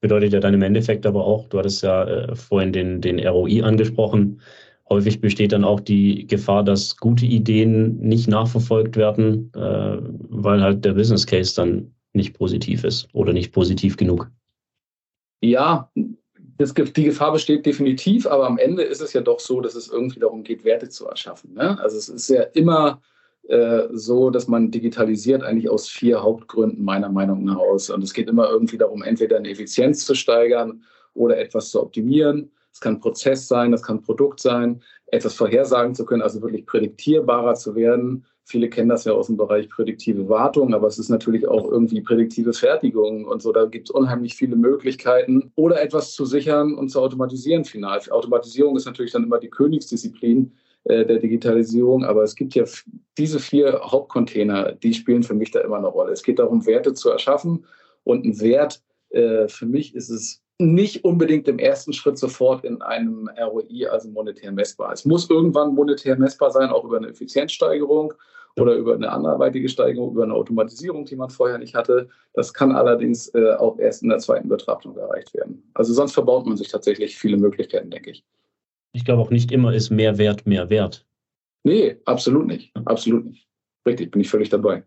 Bedeutet 0.00 0.32
ja 0.32 0.40
dann 0.40 0.54
im 0.54 0.62
Endeffekt 0.62 1.06
aber 1.06 1.24
auch, 1.24 1.48
du 1.48 1.58
hattest 1.58 1.82
ja 1.82 2.04
äh, 2.04 2.36
vorhin 2.36 2.72
den, 2.72 3.00
den 3.00 3.24
ROI 3.26 3.62
angesprochen, 3.62 4.40
Häufig 4.90 5.20
besteht 5.20 5.52
dann 5.52 5.64
auch 5.64 5.80
die 5.80 6.26
Gefahr, 6.26 6.64
dass 6.64 6.96
gute 6.96 7.26
Ideen 7.26 7.98
nicht 7.98 8.26
nachverfolgt 8.28 8.96
werden, 8.96 9.52
äh, 9.54 9.98
weil 10.00 10.62
halt 10.62 10.84
der 10.84 10.94
Business 10.94 11.26
Case 11.26 11.54
dann 11.54 11.94
nicht 12.14 12.34
positiv 12.34 12.84
ist 12.84 13.08
oder 13.12 13.32
nicht 13.32 13.52
positiv 13.52 13.96
genug. 13.96 14.30
Ja, 15.40 15.90
das, 16.56 16.74
die 16.74 17.04
Gefahr 17.04 17.32
besteht 17.32 17.66
definitiv, 17.66 18.26
aber 18.26 18.46
am 18.46 18.58
Ende 18.58 18.82
ist 18.82 19.00
es 19.00 19.12
ja 19.12 19.20
doch 19.20 19.40
so, 19.40 19.60
dass 19.60 19.74
es 19.74 19.88
irgendwie 19.88 20.20
darum 20.20 20.42
geht, 20.42 20.64
Werte 20.64 20.88
zu 20.88 21.06
erschaffen. 21.06 21.54
Ne? 21.54 21.78
Also 21.80 21.98
es 21.98 22.08
ist 22.08 22.28
ja 22.28 22.42
immer 22.42 23.00
äh, 23.48 23.84
so, 23.92 24.30
dass 24.30 24.48
man 24.48 24.70
digitalisiert 24.70 25.42
eigentlich 25.42 25.70
aus 25.70 25.88
vier 25.88 26.22
Hauptgründen 26.22 26.82
meiner 26.82 27.10
Meinung 27.10 27.44
nach 27.44 27.58
aus. 27.58 27.90
Und 27.90 28.02
es 28.02 28.14
geht 28.14 28.28
immer 28.28 28.48
irgendwie 28.48 28.78
darum, 28.78 29.02
entweder 29.02 29.36
eine 29.36 29.50
Effizienz 29.50 30.04
zu 30.04 30.14
steigern 30.14 30.82
oder 31.14 31.38
etwas 31.38 31.70
zu 31.70 31.80
optimieren 31.80 32.50
es 32.78 32.82
kann 32.82 33.00
Prozess 33.00 33.48
sein, 33.48 33.72
das 33.72 33.82
kann 33.82 34.02
Produkt 34.02 34.38
sein, 34.38 34.84
etwas 35.06 35.34
vorhersagen 35.34 35.96
zu 35.96 36.06
können, 36.06 36.22
also 36.22 36.40
wirklich 36.42 36.64
prädiktierbarer 36.64 37.54
zu 37.54 37.74
werden. 37.74 38.24
Viele 38.44 38.68
kennen 38.70 38.88
das 38.88 39.04
ja 39.04 39.14
aus 39.14 39.26
dem 39.26 39.36
Bereich 39.36 39.68
prädiktive 39.68 40.28
Wartung, 40.28 40.72
aber 40.72 40.86
es 40.86 40.96
ist 40.96 41.08
natürlich 41.08 41.48
auch 41.48 41.68
irgendwie 41.68 42.02
prädiktive 42.02 42.52
Fertigung 42.52 43.24
und 43.24 43.42
so. 43.42 43.50
Da 43.50 43.64
gibt 43.64 43.88
es 43.88 43.90
unheimlich 43.90 44.36
viele 44.36 44.54
Möglichkeiten. 44.54 45.50
Oder 45.56 45.82
etwas 45.82 46.12
zu 46.12 46.24
sichern 46.24 46.74
und 46.74 46.90
zu 46.90 47.00
automatisieren 47.00 47.64
final. 47.64 48.00
Automatisierung 48.10 48.76
ist 48.76 48.86
natürlich 48.86 49.10
dann 49.10 49.24
immer 49.24 49.40
die 49.40 49.50
Königsdisziplin 49.50 50.52
äh, 50.84 51.04
der 51.04 51.18
Digitalisierung, 51.18 52.04
aber 52.04 52.22
es 52.22 52.36
gibt 52.36 52.54
ja 52.54 52.62
diese 53.18 53.40
vier 53.40 53.80
Hauptcontainer, 53.82 54.70
die 54.70 54.94
spielen 54.94 55.24
für 55.24 55.34
mich 55.34 55.50
da 55.50 55.62
immer 55.62 55.78
eine 55.78 55.88
Rolle. 55.88 56.12
Es 56.12 56.22
geht 56.22 56.38
darum, 56.38 56.64
Werte 56.64 56.94
zu 56.94 57.10
erschaffen 57.10 57.66
und 58.04 58.24
ein 58.24 58.40
Wert, 58.40 58.80
äh, 59.10 59.48
für 59.48 59.66
mich 59.66 59.96
ist 59.96 60.10
es 60.10 60.44
nicht 60.58 61.04
unbedingt 61.04 61.46
im 61.46 61.58
ersten 61.58 61.92
Schritt 61.92 62.18
sofort 62.18 62.64
in 62.64 62.82
einem 62.82 63.30
ROI, 63.38 63.88
also 63.88 64.08
monetär 64.08 64.50
messbar. 64.50 64.92
Es 64.92 65.04
muss 65.04 65.30
irgendwann 65.30 65.74
monetär 65.74 66.16
messbar 66.16 66.50
sein, 66.50 66.70
auch 66.70 66.84
über 66.84 66.96
eine 66.96 67.08
Effizienzsteigerung 67.08 68.12
oder 68.58 68.74
über 68.74 68.94
eine 68.94 69.10
anderweitige 69.10 69.68
Steigerung, 69.68 70.12
über 70.12 70.24
eine 70.24 70.34
Automatisierung, 70.34 71.04
die 71.04 71.14
man 71.14 71.30
vorher 71.30 71.58
nicht 71.58 71.76
hatte. 71.76 72.08
Das 72.32 72.52
kann 72.52 72.72
allerdings 72.72 73.32
äh, 73.34 73.52
auch 73.52 73.78
erst 73.78 74.02
in 74.02 74.08
der 74.08 74.18
zweiten 74.18 74.48
Betrachtung 74.48 74.96
erreicht 74.96 75.32
werden. 75.34 75.62
Also 75.74 75.92
sonst 75.92 76.12
verbaut 76.12 76.46
man 76.46 76.56
sich 76.56 76.68
tatsächlich 76.68 77.16
viele 77.16 77.36
Möglichkeiten, 77.36 77.90
denke 77.90 78.10
ich. 78.10 78.24
Ich 78.92 79.04
glaube 79.04 79.22
auch 79.22 79.30
nicht 79.30 79.52
immer 79.52 79.72
ist 79.72 79.90
mehr 79.90 80.18
Wert 80.18 80.46
mehr 80.46 80.70
Wert. 80.70 81.06
Nee, 81.62 81.96
absolut 82.04 82.46
nicht. 82.46 82.72
Absolut 82.84 83.26
nicht. 83.26 83.46
Richtig, 83.86 84.10
bin 84.10 84.22
ich 84.22 84.28
völlig 84.28 84.48
dabei. 84.48 84.82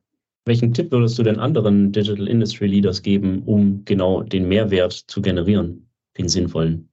Welchen 0.46 0.74
Tipp 0.74 0.92
würdest 0.92 1.20
du 1.20 1.24
denn 1.24 1.40
anderen 1.40 1.92
Digital 1.92 2.28
Industry 2.28 2.68
Leaders 2.68 3.02
geben, 3.02 3.44
um 3.46 3.86
genau 3.86 4.24
den 4.24 4.48
Mehrwert 4.48 4.94
zu 4.94 5.22
generieren, 5.22 5.88
den 6.18 6.30
sinnvollen? 6.30 6.90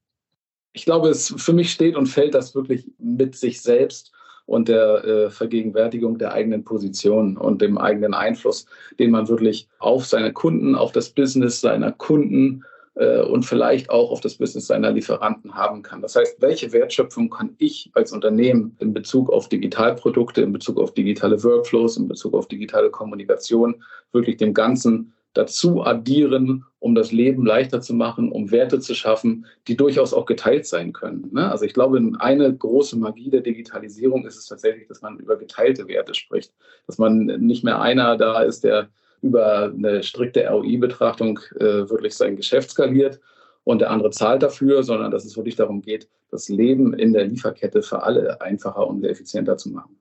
Ich 0.74 0.84
glaube, 0.84 1.08
es 1.08 1.34
für 1.36 1.54
mich 1.54 1.72
steht 1.72 1.96
und 1.96 2.06
fällt 2.06 2.34
das 2.34 2.54
wirklich 2.54 2.86
mit 2.98 3.34
sich 3.34 3.62
selbst 3.62 4.12
und 4.44 4.68
der 4.68 5.04
äh, 5.04 5.30
Vergegenwärtigung 5.30 6.18
der 6.18 6.32
eigenen 6.32 6.62
Position 6.64 7.36
und 7.36 7.62
dem 7.62 7.78
eigenen 7.78 8.14
Einfluss, 8.14 8.66
den 8.98 9.10
man 9.10 9.28
wirklich 9.28 9.68
auf 9.78 10.06
seine 10.06 10.32
Kunden, 10.32 10.74
auf 10.74 10.92
das 10.92 11.10
Business 11.10 11.60
seiner 11.60 11.92
Kunden 11.92 12.64
äh, 12.98 13.20
und 13.20 13.44
vielleicht 13.44 13.90
auch 13.90 14.10
auf 14.10 14.20
das 14.20 14.34
Business 14.34 14.66
seiner 14.66 14.90
Lieferanten 14.90 15.54
haben 15.54 15.82
kann. 15.82 16.02
Das 16.02 16.16
heißt, 16.16 16.40
welche 16.40 16.72
Wertschöpfung 16.72 17.30
kann 17.30 17.54
ich 17.58 17.90
als 17.94 18.12
Unternehmen 18.12 18.76
in 18.80 18.92
Bezug 18.92 19.30
auf 19.30 19.48
Digitalprodukte, 19.48 20.42
in 20.42 20.52
Bezug 20.52 20.78
auf 20.78 20.94
digitale 20.94 21.42
Workflows, 21.42 21.96
in 21.96 22.08
Bezug 22.08 22.34
auf 22.34 22.48
digitale 22.48 22.90
Kommunikation 22.90 23.82
wirklich 24.12 24.36
dem 24.36 24.52
Ganzen 24.52 25.12
dazu 25.34 25.84
addieren, 25.84 26.64
um 26.80 26.96
das 26.96 27.12
Leben 27.12 27.46
leichter 27.46 27.80
zu 27.80 27.94
machen, 27.94 28.32
um 28.32 28.50
Werte 28.50 28.80
zu 28.80 28.94
schaffen, 28.94 29.46
die 29.68 29.76
durchaus 29.76 30.12
auch 30.12 30.26
geteilt 30.26 30.66
sein 30.66 30.92
können. 30.92 31.28
Ne? 31.32 31.50
Also 31.50 31.64
ich 31.64 31.74
glaube, 31.74 32.00
eine 32.18 32.52
große 32.52 32.98
Magie 32.98 33.30
der 33.30 33.42
Digitalisierung 33.42 34.26
ist 34.26 34.36
es 34.36 34.46
tatsächlich, 34.46 34.88
dass 34.88 35.02
man 35.02 35.18
über 35.18 35.36
geteilte 35.36 35.86
Werte 35.86 36.14
spricht, 36.14 36.52
dass 36.88 36.98
man 36.98 37.26
nicht 37.26 37.62
mehr 37.62 37.80
einer 37.80 38.16
da 38.16 38.42
ist, 38.42 38.64
der 38.64 38.88
über 39.22 39.64
eine 39.64 40.02
strikte 40.02 40.46
ROI-Betrachtung 40.48 41.40
äh, 41.58 41.88
wirklich 41.88 42.14
sein 42.14 42.36
Geschäft 42.36 42.70
skaliert 42.70 43.20
und 43.64 43.80
der 43.80 43.90
andere 43.90 44.10
zahlt 44.10 44.42
dafür, 44.42 44.82
sondern 44.82 45.10
dass 45.10 45.24
es 45.24 45.36
wirklich 45.36 45.56
darum 45.56 45.82
geht, 45.82 46.08
das 46.30 46.48
Leben 46.48 46.94
in 46.94 47.12
der 47.12 47.26
Lieferkette 47.26 47.82
für 47.82 48.02
alle 48.02 48.40
einfacher 48.40 48.86
und 48.86 49.04
effizienter 49.04 49.56
zu 49.56 49.70
machen. 49.70 49.98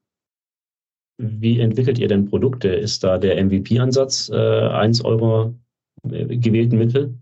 Wie 1.18 1.60
entwickelt 1.60 1.98
ihr 1.98 2.08
denn 2.08 2.26
Produkte? 2.26 2.70
Ist 2.70 3.04
da 3.04 3.18
der 3.18 3.44
MVP-Ansatz 3.44 4.30
äh, 4.30 4.36
eins 4.36 5.04
eurer 5.04 5.54
äh, 6.10 6.38
gewählten 6.38 6.78
Mittel? 6.78 7.16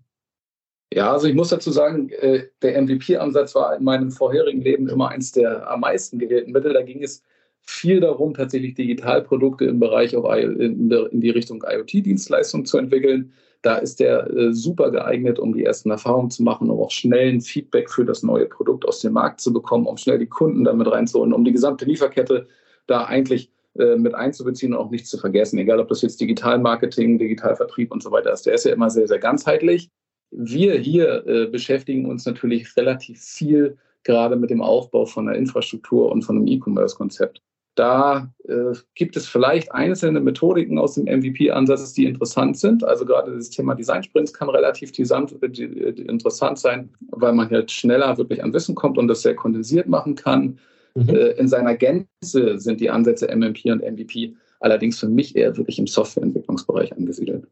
Ja, 0.94 1.14
also 1.14 1.28
ich 1.28 1.34
muss 1.34 1.50
dazu 1.50 1.72
sagen, 1.72 2.10
äh, 2.10 2.44
der 2.62 2.82
MVP-Ansatz 2.82 3.56
war 3.56 3.76
in 3.76 3.84
meinem 3.84 4.12
vorherigen 4.12 4.62
Leben 4.62 4.90
immer 4.90 5.10
eins 5.10 5.32
der 5.32 5.70
am 5.70 5.80
meisten 5.80 6.20
gewählten 6.20 6.52
Mittel. 6.52 6.74
Da 6.74 6.82
ging 6.82 7.04
es 7.04 7.24
viel 7.66 8.00
darum, 8.00 8.34
tatsächlich 8.34 8.76
Digitalprodukte 8.76 9.66
im 9.66 9.80
Bereich 9.80 10.16
auch 10.16 10.32
in 10.36 11.10
die 11.12 11.30
Richtung 11.30 11.64
IoT-Dienstleistungen 11.68 12.66
zu 12.66 12.78
entwickeln. 12.78 13.34
Da 13.62 13.78
ist 13.78 14.00
der 14.00 14.30
äh, 14.30 14.54
super 14.54 14.92
geeignet, 14.92 15.40
um 15.40 15.54
die 15.54 15.66
ersten 15.66 15.90
Erfahrungen 15.90 16.30
zu 16.30 16.44
machen, 16.44 16.70
um 16.70 16.80
auch 16.80 16.92
schnell 16.92 17.30
ein 17.30 17.42
Feedback 17.42 17.90
für 17.90 18.06
das 18.06 18.22
neue 18.22 18.46
Produkt 18.46 18.88
aus 18.88 19.00
dem 19.00 19.14
Markt 19.14 19.42
zu 19.42 19.52
bekommen, 19.52 19.88
um 19.88 19.98
schnell 19.98 20.20
die 20.20 20.28
Kunden 20.28 20.64
damit 20.64 20.92
reinzuholen, 20.92 21.34
um 21.34 21.44
die 21.44 21.52
gesamte 21.52 21.86
Lieferkette 21.86 22.48
da 22.86 23.06
eigentlich 23.06 23.50
äh, 23.80 23.96
mit 23.96 24.14
einzubeziehen 24.14 24.74
und 24.74 24.80
auch 24.80 24.92
nicht 24.92 25.08
zu 25.08 25.18
vergessen. 25.18 25.58
Egal, 25.58 25.80
ob 25.80 25.90
das 25.90 26.04
jetzt 26.04 26.22
Digitalmarketing, 26.22 27.18
Digitalvertrieb 27.18 27.92
und 27.92 28.04
so 28.04 28.12
weiter 28.12 28.32
ist. 28.32 28.46
Der 28.46 28.54
ist 28.54 28.66
ja 28.66 28.74
immer 28.74 28.92
sehr, 28.92 29.08
sehr 29.08 29.20
ganzheitlich. 29.20 29.90
Wir 30.30 30.76
hier 30.76 31.26
äh, 31.26 31.48
beschäftigen 31.48 32.06
uns 32.06 32.26
natürlich 32.26 32.78
relativ 32.78 33.20
viel 33.20 33.78
gerade 34.04 34.36
mit 34.36 34.52
dem 34.52 34.62
Aufbau 34.62 35.06
von 35.06 35.26
der 35.26 35.36
Infrastruktur 35.36 36.12
und 36.12 36.22
von 36.22 36.38
einem 36.38 36.48
E-Commerce-Konzept. 36.48 37.42
Da 37.76 38.34
äh, 38.48 38.74
gibt 38.96 39.18
es 39.18 39.28
vielleicht 39.28 39.74
einzelne 39.74 40.22
Methodiken 40.22 40.80
aus 40.80 40.96
dem 40.96 41.06
MVP-Ansatz, 41.06 41.94
die 41.94 42.06
interessant 42.06 42.58
sind. 42.58 42.86
Also 42.86 43.06
gerade 43.06 43.36
das 43.36 43.50
Thema 43.50 43.76
Design 43.76 44.02
Sprints 44.02 44.34
kann 44.34 44.50
relativ 44.50 44.98
äh, 44.98 45.90
interessant 45.90 46.58
sein, 46.58 46.90
weil 47.12 47.34
man 47.34 47.50
halt 47.50 47.70
schneller 47.72 48.18
wirklich 48.18 48.42
an 48.42 48.54
Wissen 48.54 48.76
kommt 48.76 48.98
und 48.98 49.10
das 49.10 49.22
sehr 49.22 49.36
kondensiert 49.36 49.90
machen 49.90 50.16
kann. 50.16 50.58
Mhm. 50.96 51.10
Äh, 51.10 51.32
in 51.32 51.50
seiner 51.50 51.76
Gänze 51.76 52.58
sind 52.58 52.80
die 52.80 52.90
Ansätze 52.90 53.28
MMP 53.28 53.66
und 53.66 53.84
MVP 53.84 54.36
allerdings 54.62 54.98
für 54.98 55.10
mich 55.10 55.36
eher 55.36 55.58
wirklich 55.58 55.78
im 55.78 55.88
Softwareentwicklungsbereich 55.88 56.96
angesiedelt. 56.96 57.46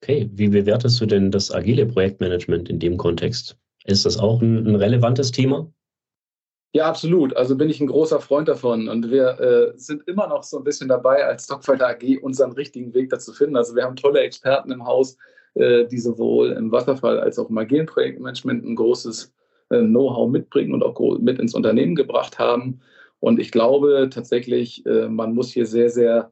Okay, 0.00 0.30
wie 0.32 0.48
bewertest 0.48 1.00
du 1.00 1.06
denn 1.06 1.32
das 1.32 1.52
agile 1.52 1.86
Projektmanagement 1.86 2.68
in 2.68 2.78
dem 2.78 2.96
Kontext? 2.96 3.58
Ist 3.84 4.06
das 4.06 4.16
auch 4.16 4.40
ein, 4.40 4.64
ein 4.64 4.76
relevantes 4.76 5.32
Thema? 5.32 5.68
Ja, 6.74 6.86
absolut. 6.86 7.34
Also 7.34 7.56
bin 7.56 7.70
ich 7.70 7.80
ein 7.80 7.86
großer 7.86 8.20
Freund 8.20 8.46
davon. 8.48 8.88
Und 8.88 9.10
wir 9.10 9.40
äh, 9.40 9.78
sind 9.78 10.06
immer 10.06 10.28
noch 10.28 10.42
so 10.42 10.58
ein 10.58 10.64
bisschen 10.64 10.88
dabei, 10.88 11.24
als 11.24 11.44
Stockfighter 11.44 11.88
AG 11.88 12.18
unseren 12.22 12.52
richtigen 12.52 12.92
Weg 12.92 13.08
dazu 13.08 13.32
finden. 13.32 13.56
Also 13.56 13.74
wir 13.74 13.84
haben 13.84 13.96
tolle 13.96 14.20
Experten 14.20 14.70
im 14.70 14.84
Haus, 14.84 15.16
äh, 15.54 15.86
die 15.86 15.98
sowohl 15.98 16.52
im 16.52 16.70
Wasserfall 16.70 17.20
als 17.20 17.38
auch 17.38 17.48
im 17.48 17.56
agilen 17.56 17.86
Projektmanagement 17.86 18.64
ein 18.64 18.76
großes 18.76 19.32
äh, 19.70 19.80
Know-how 19.80 20.30
mitbringen 20.30 20.74
und 20.74 20.82
auch 20.82 21.18
mit 21.18 21.38
ins 21.38 21.54
Unternehmen 21.54 21.94
gebracht 21.94 22.38
haben. 22.38 22.80
Und 23.20 23.40
ich 23.40 23.50
glaube 23.50 24.08
tatsächlich, 24.12 24.84
äh, 24.86 25.08
man 25.08 25.34
muss 25.34 25.50
hier 25.50 25.66
sehr, 25.66 25.88
sehr 25.88 26.30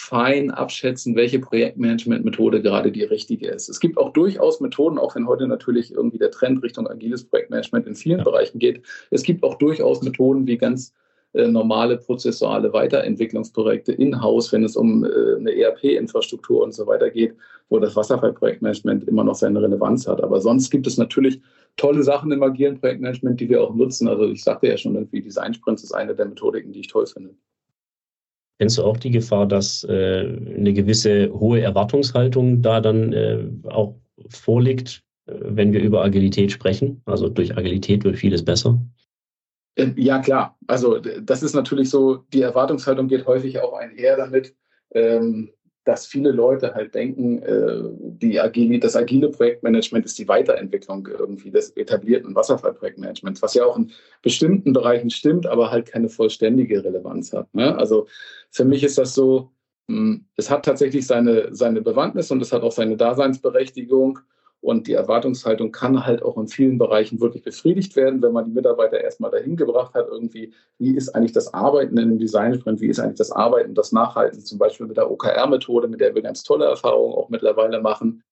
fein 0.00 0.50
abschätzen, 0.50 1.16
welche 1.16 1.38
Projektmanagement-Methode 1.40 2.62
gerade 2.62 2.92
die 2.92 3.02
richtige 3.02 3.48
ist. 3.48 3.68
Es 3.68 3.80
gibt 3.80 3.98
auch 3.98 4.12
durchaus 4.12 4.60
Methoden, 4.60 4.98
auch 4.98 5.14
wenn 5.14 5.26
heute 5.26 5.46
natürlich 5.46 5.92
irgendwie 5.92 6.18
der 6.18 6.30
Trend 6.30 6.62
Richtung 6.62 6.86
agiles 6.86 7.24
Projektmanagement 7.24 7.86
in 7.86 7.94
vielen 7.94 8.18
ja. 8.18 8.24
Bereichen 8.24 8.58
geht. 8.58 8.82
Es 9.10 9.22
gibt 9.22 9.42
auch 9.42 9.56
durchaus 9.56 10.02
Methoden 10.02 10.46
wie 10.46 10.56
ganz 10.56 10.94
äh, 11.34 11.48
normale 11.48 11.98
prozessuale 11.98 12.72
Weiterentwicklungsprojekte 12.72 13.92
in-house, 13.92 14.52
wenn 14.52 14.64
es 14.64 14.76
um 14.76 15.04
äh, 15.04 15.08
eine 15.36 15.54
ERP-Infrastruktur 15.54 16.62
und 16.62 16.72
so 16.72 16.86
weiter 16.86 17.10
geht, 17.10 17.34
wo 17.68 17.78
das 17.78 17.96
Wasserfallprojektmanagement 17.96 19.06
immer 19.08 19.24
noch 19.24 19.34
seine 19.34 19.60
Relevanz 19.60 20.06
hat. 20.06 20.22
Aber 20.22 20.40
sonst 20.40 20.70
gibt 20.70 20.86
es 20.86 20.96
natürlich 20.96 21.40
tolle 21.76 22.02
Sachen 22.02 22.32
im 22.32 22.42
agilen 22.42 22.78
Projektmanagement, 22.78 23.40
die 23.40 23.48
wir 23.48 23.62
auch 23.62 23.74
nutzen. 23.74 24.08
Also 24.08 24.28
ich 24.28 24.42
sagte 24.42 24.68
ja 24.68 24.76
schon, 24.76 24.94
irgendwie 24.94 25.22
Design 25.22 25.54
Sprints 25.54 25.82
ist 25.82 25.92
eine 25.92 26.14
der 26.14 26.26
Methodiken, 26.26 26.72
die 26.72 26.80
ich 26.80 26.88
toll 26.88 27.06
finde. 27.06 27.34
Kennst 28.58 28.78
du 28.78 28.84
auch 28.84 28.96
die 28.96 29.10
Gefahr, 29.10 29.46
dass 29.46 29.84
äh, 29.84 30.36
eine 30.56 30.72
gewisse 30.72 31.32
hohe 31.32 31.60
Erwartungshaltung 31.60 32.60
da 32.60 32.80
dann 32.80 33.12
äh, 33.12 33.44
auch 33.64 33.94
vorliegt, 34.30 35.04
äh, 35.26 35.34
wenn 35.40 35.72
wir 35.72 35.80
über 35.80 36.02
Agilität 36.02 36.50
sprechen? 36.50 37.00
Also 37.04 37.28
durch 37.28 37.56
Agilität 37.56 38.04
wird 38.04 38.16
vieles 38.16 38.44
besser. 38.44 38.80
Ähm, 39.76 39.94
ja, 39.96 40.18
klar. 40.18 40.58
Also 40.66 40.98
das 40.98 41.44
ist 41.44 41.54
natürlich 41.54 41.88
so, 41.88 42.24
die 42.32 42.42
Erwartungshaltung 42.42 43.06
geht 43.06 43.26
häufig 43.26 43.60
auch 43.60 43.74
einher 43.74 44.16
damit, 44.16 44.54
ähm, 44.90 45.50
dass 45.88 46.04
viele 46.04 46.32
Leute 46.32 46.74
halt 46.74 46.94
denken, 46.94 47.42
äh, 47.42 47.80
die 47.98 48.38
agile, 48.38 48.78
das 48.78 48.94
agile 48.94 49.30
Projektmanagement 49.30 50.04
ist 50.04 50.18
die 50.18 50.28
Weiterentwicklung 50.28 51.06
irgendwie 51.06 51.50
des 51.50 51.70
etablierten 51.78 52.34
Wasserfallprojektmanagements, 52.34 53.40
was 53.40 53.54
ja 53.54 53.64
auch 53.64 53.78
in 53.78 53.90
bestimmten 54.20 54.74
Bereichen 54.74 55.08
stimmt, 55.08 55.46
aber 55.46 55.70
halt 55.70 55.86
keine 55.86 56.10
vollständige 56.10 56.84
Relevanz 56.84 57.32
hat. 57.32 57.54
Ne? 57.54 57.74
Also 57.78 58.06
für 58.50 58.66
mich 58.66 58.84
ist 58.84 58.98
das 58.98 59.14
so, 59.14 59.50
hm, 59.88 60.26
es 60.36 60.50
hat 60.50 60.66
tatsächlich 60.66 61.06
seine, 61.06 61.54
seine 61.54 61.80
Bewandtnis 61.80 62.30
und 62.30 62.42
es 62.42 62.52
hat 62.52 62.60
auch 62.60 62.72
seine 62.72 62.98
Daseinsberechtigung. 62.98 64.18
Und 64.60 64.88
die 64.88 64.94
Erwartungshaltung 64.94 65.70
kann 65.70 66.04
halt 66.04 66.22
auch 66.22 66.36
in 66.36 66.48
vielen 66.48 66.78
Bereichen 66.78 67.20
wirklich 67.20 67.44
befriedigt 67.44 67.94
werden, 67.94 68.20
wenn 68.22 68.32
man 68.32 68.46
die 68.46 68.50
Mitarbeiter 68.50 69.00
erstmal 69.00 69.30
dahin 69.30 69.56
gebracht 69.56 69.94
hat, 69.94 70.08
irgendwie, 70.08 70.52
wie 70.78 70.96
ist 70.96 71.10
eigentlich 71.10 71.32
das 71.32 71.54
Arbeiten 71.54 71.96
in 71.96 72.04
einem 72.04 72.18
Design-Sprint, 72.18 72.80
wie 72.80 72.88
ist 72.88 72.98
eigentlich 72.98 73.18
das 73.18 73.30
Arbeiten, 73.30 73.74
das 73.74 73.92
Nachhalten, 73.92 74.40
zum 74.40 74.58
Beispiel 74.58 74.86
mit 74.86 74.96
der 74.96 75.10
OKR-Methode, 75.10 75.86
mit 75.86 76.00
der 76.00 76.14
wir 76.14 76.22
ganz 76.22 76.42
tolle 76.42 76.64
Erfahrungen 76.64 77.14
auch 77.14 77.28
mittlerweile 77.28 77.80
machen. 77.80 78.22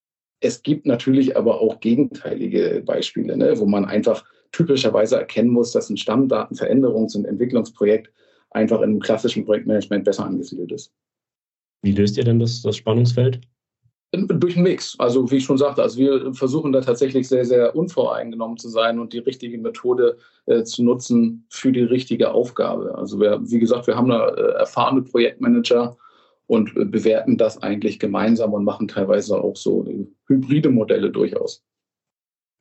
Es 0.41 0.61
gibt 0.61 0.85
natürlich 0.85 1.37
aber 1.37 1.61
auch 1.61 1.79
gegenteilige 1.79 2.83
Beispiele, 2.85 3.37
ne, 3.37 3.57
wo 3.57 3.65
man 3.65 3.85
einfach 3.85 4.25
typischerweise 4.51 5.17
erkennen 5.17 5.49
muss, 5.49 5.71
dass 5.71 5.89
ein 5.89 5.97
Stammdatenveränderungs- 5.97 7.15
und 7.15 7.25
Entwicklungsprojekt 7.25 8.11
einfach 8.51 8.79
in 8.79 8.91
einem 8.91 8.99
klassischen 8.99 9.45
Projektmanagement 9.45 10.03
besser 10.03 10.25
angesiedelt 10.25 10.71
ist. 10.71 10.91
Wie 11.83 11.91
löst 11.93 12.17
ihr 12.17 12.23
denn 12.23 12.39
das, 12.39 12.61
das 12.61 12.75
Spannungsfeld? 12.75 13.41
Durch 14.13 14.55
einen 14.55 14.63
Mix. 14.63 14.95
Also 14.99 15.29
wie 15.29 15.37
ich 15.37 15.43
schon 15.43 15.57
sagte, 15.57 15.81
also 15.81 15.97
wir 15.97 16.33
versuchen 16.33 16.71
da 16.71 16.79
tatsächlich 16.79 17.27
sehr, 17.27 17.43
sehr 17.43 17.75
unvoreingenommen 17.75 18.57
zu 18.57 18.69
sein 18.69 18.99
und 18.99 19.11
die 19.11 19.19
richtige 19.19 19.57
Methode 19.57 20.17
äh, 20.45 20.63
zu 20.63 20.83
nutzen 20.83 21.45
für 21.49 21.73
die 21.73 21.83
richtige 21.83 22.31
Aufgabe. 22.31 22.97
Also 22.97 23.19
wir, 23.19 23.41
wie 23.43 23.59
gesagt, 23.59 23.85
wir 23.85 23.97
haben 23.97 24.07
da 24.07 24.29
äh, 24.29 24.53
erfahrene 24.53 25.01
Projektmanager 25.01 25.97
und 26.47 26.75
äh, 26.77 26.85
bewerten 26.85 27.37
das 27.37 27.61
eigentlich 27.61 27.99
gemeinsam 27.99 28.53
und 28.53 28.63
machen 28.63 28.87
teilweise 28.87 29.41
auch 29.41 29.57
so 29.57 29.85
hybride 30.27 30.69
Modelle 30.69 31.11
durchaus. 31.11 31.65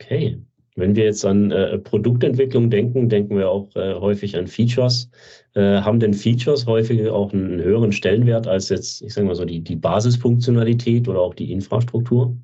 Okay, 0.00 0.42
wenn 0.76 0.94
wir 0.94 1.04
jetzt 1.04 1.24
an 1.24 1.50
äh, 1.50 1.78
Produktentwicklung 1.78 2.70
denken, 2.70 3.08
denken 3.08 3.36
wir 3.36 3.48
auch 3.48 3.74
äh, 3.74 3.94
häufig 3.94 4.36
an 4.36 4.46
Features. 4.46 5.10
Äh, 5.54 5.80
haben 5.80 5.98
denn 5.98 6.14
Features 6.14 6.66
häufig 6.66 7.08
auch 7.08 7.32
einen 7.32 7.62
höheren 7.62 7.92
Stellenwert 7.92 8.46
als 8.46 8.68
jetzt, 8.68 9.02
ich 9.02 9.14
sage 9.14 9.26
mal 9.26 9.34
so, 9.34 9.46
die, 9.46 9.60
die 9.60 9.76
Basisfunktionalität 9.76 11.08
oder 11.08 11.20
auch 11.20 11.34
die 11.34 11.50
Infrastruktur? 11.50 12.36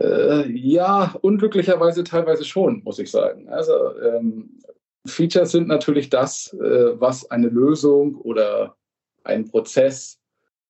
Äh, 0.00 0.50
ja, 0.50 1.14
unglücklicherweise 1.20 2.02
teilweise 2.02 2.44
schon, 2.44 2.82
muss 2.82 2.98
ich 2.98 3.10
sagen. 3.10 3.48
Also 3.48 3.72
ähm, 4.00 4.58
Features 5.06 5.52
sind 5.52 5.68
natürlich 5.68 6.10
das, 6.10 6.52
äh, 6.54 7.00
was 7.00 7.30
eine 7.30 7.48
Lösung 7.48 8.16
oder 8.16 8.76
einen 9.22 9.48
Prozess, 9.48 10.18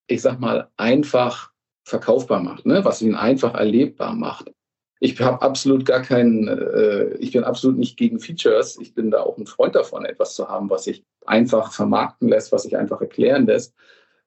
ich 0.09 0.21
sag 0.21 0.41
mal, 0.41 0.69
einfach 0.77 1.53
verkaufbar 1.85 2.43
macht, 2.43 2.67
ne? 2.67 2.85
was 2.85 3.01
ihn 3.01 3.15
einfach 3.15 3.55
erlebbar 3.55 4.15
macht 4.15 4.53
ich 5.03 5.21
habe 5.21 5.43
absolut 5.43 5.85
gar 5.85 6.01
keinen, 6.01 6.47
äh, 6.47 7.17
ich 7.17 7.33
bin 7.33 7.43
absolut 7.43 7.77
nicht 7.77 7.97
gegen 7.97 8.21
Features. 8.21 8.79
Ich 8.81 8.95
bin 8.95 9.11
da 9.11 9.23
auch 9.23 9.37
ein 9.37 9.47
Freund 9.47 9.75
davon, 9.75 10.05
etwas 10.05 10.37
zu 10.37 10.49
haben, 10.49 10.71
was 10.71 10.85
sich 10.85 11.03
einfach 11.27 11.73
vermarkten 11.73 12.29
lässt, 12.29 12.53
was 12.53 12.63
sich 12.63 12.77
einfach 12.77 13.01
erklären 13.01 13.47
lässt. 13.47 13.75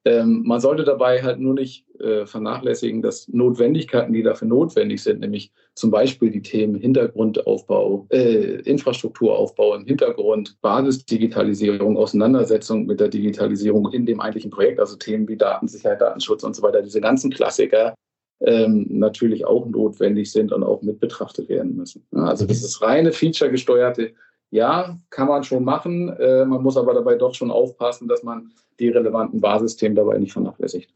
Ähm, 0.03 0.44
man 0.46 0.60
sollte 0.60 0.84
dabei 0.84 1.24
halt 1.24 1.39
nur 1.39 1.53
nicht 1.53 1.86
äh, 2.01 2.25
vernachlässigen, 2.25 3.01
dass 3.01 3.29
Notwendigkeiten, 3.29 4.12
die 4.12 4.22
dafür 4.22 4.50
notwendig 4.50 5.01
sind, 5.01 5.22
nämlich 5.22 5.53
zum 5.75 5.91
Beispiel 5.91 6.29
die 6.29 6.41
Themen 6.41 6.75
Hintergrundaufbau, 6.75 8.08
äh, 8.10 8.60
Infrastrukturaufbau 8.63 9.75
im 9.75 9.86
Hintergrund, 9.86 10.58
Basisdigitalisierung, 10.62 11.96
Auseinandersetzung 11.96 12.86
mit 12.86 13.00
der 13.00 13.08
Digitalisierung 13.08 13.94
in 13.94 14.05
dem 14.05 14.20
eigentlichen 14.20 14.51
Projekt, 14.51 14.82
also 14.82 14.98
Themen 14.98 15.25
wie 15.29 15.38
Datensicherheit, 15.38 16.01
Datenschutz 16.01 16.44
und 16.44 16.53
so 16.53 16.62
weiter, 16.63 16.82
diese 16.82 17.00
ganzen 17.00 17.32
Klassiker, 17.32 17.96
ähm, 18.42 18.88
natürlich 18.89 19.46
auch 19.46 19.65
notwendig 19.65 20.32
sind 20.32 20.51
und 20.51 20.63
auch 20.63 20.82
mit 20.82 21.00
betrachtet 21.00 21.50
werden 21.50 21.75
müssen. 21.75 22.06
Also 22.12 22.46
dieses 22.46 22.82
reine 22.82 23.12
Feature-gesteuerte, 23.12 24.13
ja, 24.51 24.98
kann 25.10 25.27
man 25.27 25.44
schon 25.44 25.63
machen. 25.63 26.10
Äh, 26.10 26.46
man 26.46 26.62
muss 26.62 26.77
aber 26.77 26.94
dabei 26.94 27.15
doch 27.15 27.34
schon 27.34 27.51
aufpassen, 27.51 28.08
dass 28.08 28.24
man 28.24 28.51
die 28.80 28.89
relevanten 28.89 29.42
Basisthemen 29.42 29.96
dabei 29.96 30.18
nicht 30.18 30.34
vernachlässigt. 30.34 30.94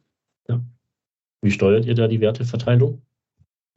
Ja. 0.48 0.62
Wie 1.42 1.52
steuert 1.52 1.86
ihr 1.86 1.96
da 1.96 2.08
die 2.08 2.20
Werteverteilung? 2.20 3.02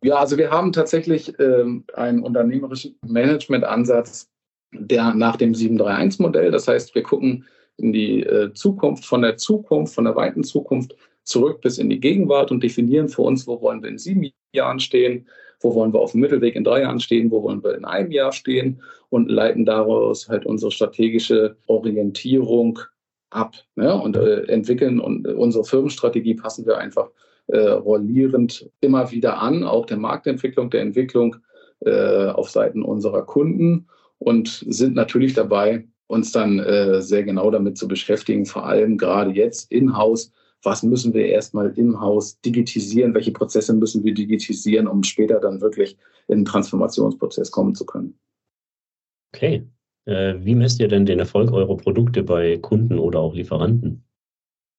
Ja, 0.04 0.16
also 0.16 0.36
wir 0.36 0.50
haben 0.50 0.72
tatsächlich 0.72 1.38
ähm, 1.38 1.84
einen 1.94 2.22
unternehmerischen 2.22 2.96
Management-Ansatz, 3.06 4.28
der 4.72 5.14
nach 5.14 5.36
dem 5.36 5.52
731-Modell, 5.52 6.50
das 6.50 6.66
heißt, 6.66 6.94
wir 6.94 7.02
gucken 7.02 7.44
in 7.76 7.92
die 7.92 8.22
äh, 8.22 8.52
Zukunft, 8.52 9.04
von 9.04 9.22
der 9.22 9.36
Zukunft, 9.36 9.94
von 9.94 10.04
der 10.04 10.16
weiten 10.16 10.42
Zukunft 10.42 10.96
zurück 11.24 11.60
bis 11.60 11.78
in 11.78 11.90
die 11.90 12.00
Gegenwart 12.00 12.50
und 12.50 12.62
definieren 12.62 13.08
für 13.08 13.22
uns, 13.22 13.46
wo 13.46 13.60
wollen 13.60 13.82
wir 13.82 13.90
in 13.90 13.98
sieben 13.98 14.30
Jahren 14.52 14.80
stehen, 14.80 15.26
wo 15.60 15.74
wollen 15.74 15.92
wir 15.92 16.00
auf 16.00 16.12
dem 16.12 16.20
Mittelweg 16.20 16.56
in 16.56 16.64
drei 16.64 16.82
Jahren 16.82 17.00
stehen, 17.00 17.30
wo 17.30 17.42
wollen 17.42 17.62
wir 17.62 17.76
in 17.76 17.84
einem 17.84 18.10
Jahr 18.10 18.32
stehen 18.32 18.82
und 19.10 19.30
leiten 19.30 19.64
daraus 19.64 20.28
halt 20.28 20.46
unsere 20.46 20.72
strategische 20.72 21.56
Orientierung 21.66 22.80
ab 23.30 23.54
ne? 23.76 23.94
und 23.94 24.16
äh, 24.16 24.42
entwickeln 24.44 25.00
und 25.00 25.26
unsere 25.26 25.64
Firmenstrategie 25.64 26.34
passen 26.34 26.66
wir 26.66 26.78
einfach 26.78 27.10
äh, 27.48 27.58
rollierend 27.58 28.70
immer 28.80 29.10
wieder 29.10 29.40
an, 29.40 29.64
auch 29.64 29.86
der 29.86 29.96
Marktentwicklung, 29.96 30.70
der 30.70 30.82
Entwicklung 30.82 31.36
äh, 31.80 32.26
auf 32.26 32.50
Seiten 32.50 32.82
unserer 32.82 33.22
Kunden 33.22 33.86
und 34.18 34.64
sind 34.68 34.94
natürlich 34.94 35.34
dabei, 35.34 35.84
uns 36.06 36.32
dann 36.32 36.58
äh, 36.58 37.00
sehr 37.00 37.24
genau 37.24 37.50
damit 37.50 37.78
zu 37.78 37.88
beschäftigen, 37.88 38.46
vor 38.46 38.66
allem 38.66 38.98
gerade 38.98 39.30
jetzt 39.30 39.72
in-house 39.72 40.32
was 40.62 40.82
müssen 40.82 41.12
wir 41.14 41.26
erstmal 41.26 41.76
im 41.76 42.00
Haus 42.00 42.40
digitalisieren, 42.40 43.14
welche 43.14 43.32
Prozesse 43.32 43.74
müssen 43.74 44.04
wir 44.04 44.14
digitalisieren, 44.14 44.86
um 44.86 45.02
später 45.02 45.40
dann 45.40 45.60
wirklich 45.60 45.96
in 46.28 46.36
einen 46.36 46.44
Transformationsprozess 46.44 47.50
kommen 47.50 47.74
zu 47.74 47.84
können. 47.84 48.18
Okay. 49.34 49.66
Äh, 50.04 50.34
wie 50.40 50.54
messt 50.54 50.80
ihr 50.80 50.88
denn 50.88 51.06
den 51.06 51.20
Erfolg 51.20 51.52
eurer 51.52 51.76
Produkte 51.76 52.22
bei 52.22 52.58
Kunden 52.58 52.98
oder 52.98 53.20
auch 53.20 53.34
Lieferanten? 53.34 54.04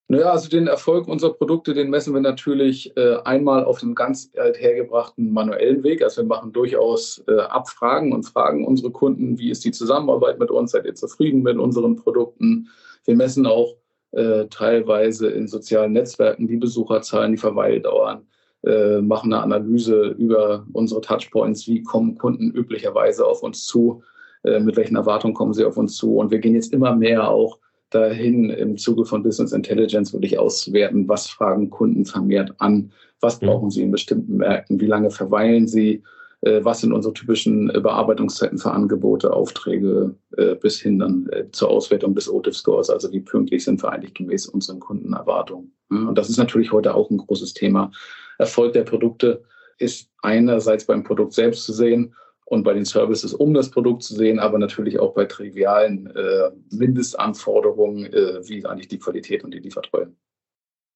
Naja, 0.09 0.31
also 0.31 0.49
den 0.49 0.67
Erfolg 0.67 1.07
unserer 1.07 1.33
Produkte, 1.33 1.73
den 1.73 1.89
messen 1.89 2.13
wir 2.13 2.21
natürlich 2.21 2.95
äh, 2.97 3.15
einmal 3.23 3.63
auf 3.63 3.79
dem 3.79 3.95
ganz 3.95 4.31
hergebrachten 4.33 5.31
manuellen 5.31 5.81
Weg. 5.83 6.03
Also 6.03 6.21
wir 6.21 6.27
machen 6.27 6.51
durchaus 6.51 7.23
äh, 7.27 7.39
Abfragen 7.39 8.11
und 8.11 8.23
fragen 8.23 8.67
unsere 8.67 8.91
Kunden, 8.91 9.39
wie 9.39 9.49
ist 9.49 9.63
die 9.63 9.71
Zusammenarbeit 9.71 10.39
mit 10.39 10.51
uns, 10.51 10.71
seid 10.71 10.85
ihr 10.85 10.93
zufrieden 10.93 11.41
mit 11.41 11.57
unseren 11.57 11.95
Produkten. 11.95 12.67
Wir 13.05 13.15
messen 13.15 13.45
auch 13.45 13.77
äh, 14.13 14.45
teilweise 14.47 15.29
in 15.29 15.47
sozialen 15.47 15.93
Netzwerken 15.93 16.47
die 16.47 16.57
Besucherzahlen, 16.57 17.31
die 17.31 17.37
Verweildauern, 17.37 18.21
äh, 18.65 19.01
machen 19.01 19.33
eine 19.33 19.43
Analyse 19.43 20.15
über 20.17 20.65
unsere 20.73 21.01
Touchpoints, 21.01 21.67
wie 21.67 21.83
kommen 21.83 22.17
Kunden 22.17 22.51
üblicherweise 22.51 23.25
auf 23.25 23.43
uns 23.43 23.65
zu, 23.65 24.03
äh, 24.43 24.59
mit 24.59 24.77
welchen 24.77 24.95
Erwartungen 24.95 25.33
kommen 25.33 25.53
sie 25.53 25.65
auf 25.65 25.77
uns 25.77 25.97
zu. 25.97 26.17
Und 26.17 26.31
wir 26.31 26.39
gehen 26.39 26.55
jetzt 26.55 26.73
immer 26.73 26.95
mehr 26.95 27.29
auch 27.29 27.59
dahin, 27.89 28.49
im 28.49 28.77
Zuge 28.77 29.05
von 29.05 29.23
Business 29.23 29.51
Intelligence 29.51 30.13
wirklich 30.13 30.39
auszuwerten, 30.39 31.07
was 31.07 31.27
fragen 31.27 31.69
Kunden 31.69 32.05
vermehrt 32.05 32.53
an, 32.59 32.91
was 33.19 33.41
mhm. 33.41 33.47
brauchen 33.47 33.71
sie 33.71 33.81
in 33.81 33.91
bestimmten 33.91 34.37
Märkten, 34.37 34.79
wie 34.79 34.87
lange 34.87 35.11
verweilen 35.11 35.67
sie, 35.67 36.03
was 36.45 36.81
sind 36.81 36.91
unsere 36.91 37.13
typischen 37.13 37.69
äh, 37.69 37.79
Bearbeitungszeiten 37.79 38.57
für 38.57 38.71
Angebote, 38.71 39.31
Aufträge 39.31 40.15
äh, 40.37 40.55
bis 40.55 40.79
hin 40.79 40.99
dann 40.99 41.29
zur 41.51 41.69
Auswertung 41.69 42.15
des 42.15 42.29
OTIF-Scores, 42.29 42.89
also 42.89 43.11
wie 43.11 43.21
pünktlich 43.21 43.63
sind 43.63 43.81
wir 43.81 43.91
eigentlich 43.91 44.13
gemäß 44.13 44.47
unseren 44.47 44.79
Kundenerwartungen. 44.79 45.71
Und 45.89 46.17
das 46.17 46.29
ist 46.29 46.37
natürlich 46.37 46.71
heute 46.71 46.95
auch 46.95 47.09
ein 47.09 47.17
großes 47.17 47.53
Thema. 47.53 47.91
Erfolg 48.39 48.73
der 48.73 48.83
Produkte 48.83 49.43
ist 49.77 50.09
einerseits 50.21 50.85
beim 50.85 51.03
Produkt 51.03 51.33
selbst 51.33 51.65
zu 51.65 51.73
sehen 51.73 52.15
und 52.45 52.63
bei 52.63 52.73
den 52.73 52.85
Services, 52.85 53.33
um 53.33 53.53
das 53.53 53.71
Produkt 53.71 54.03
zu 54.03 54.15
sehen, 54.15 54.39
aber 54.39 54.57
natürlich 54.57 54.99
auch 54.99 55.13
bei 55.13 55.25
trivialen 55.25 56.07
äh, 56.07 56.51
Mindestanforderungen, 56.71 58.05
äh, 58.05 58.47
wie 58.47 58.65
eigentlich 58.65 58.89
die 58.89 58.99
Qualität 58.99 59.43
und 59.43 59.53
die 59.53 59.59
Liefertreue. 59.59 60.11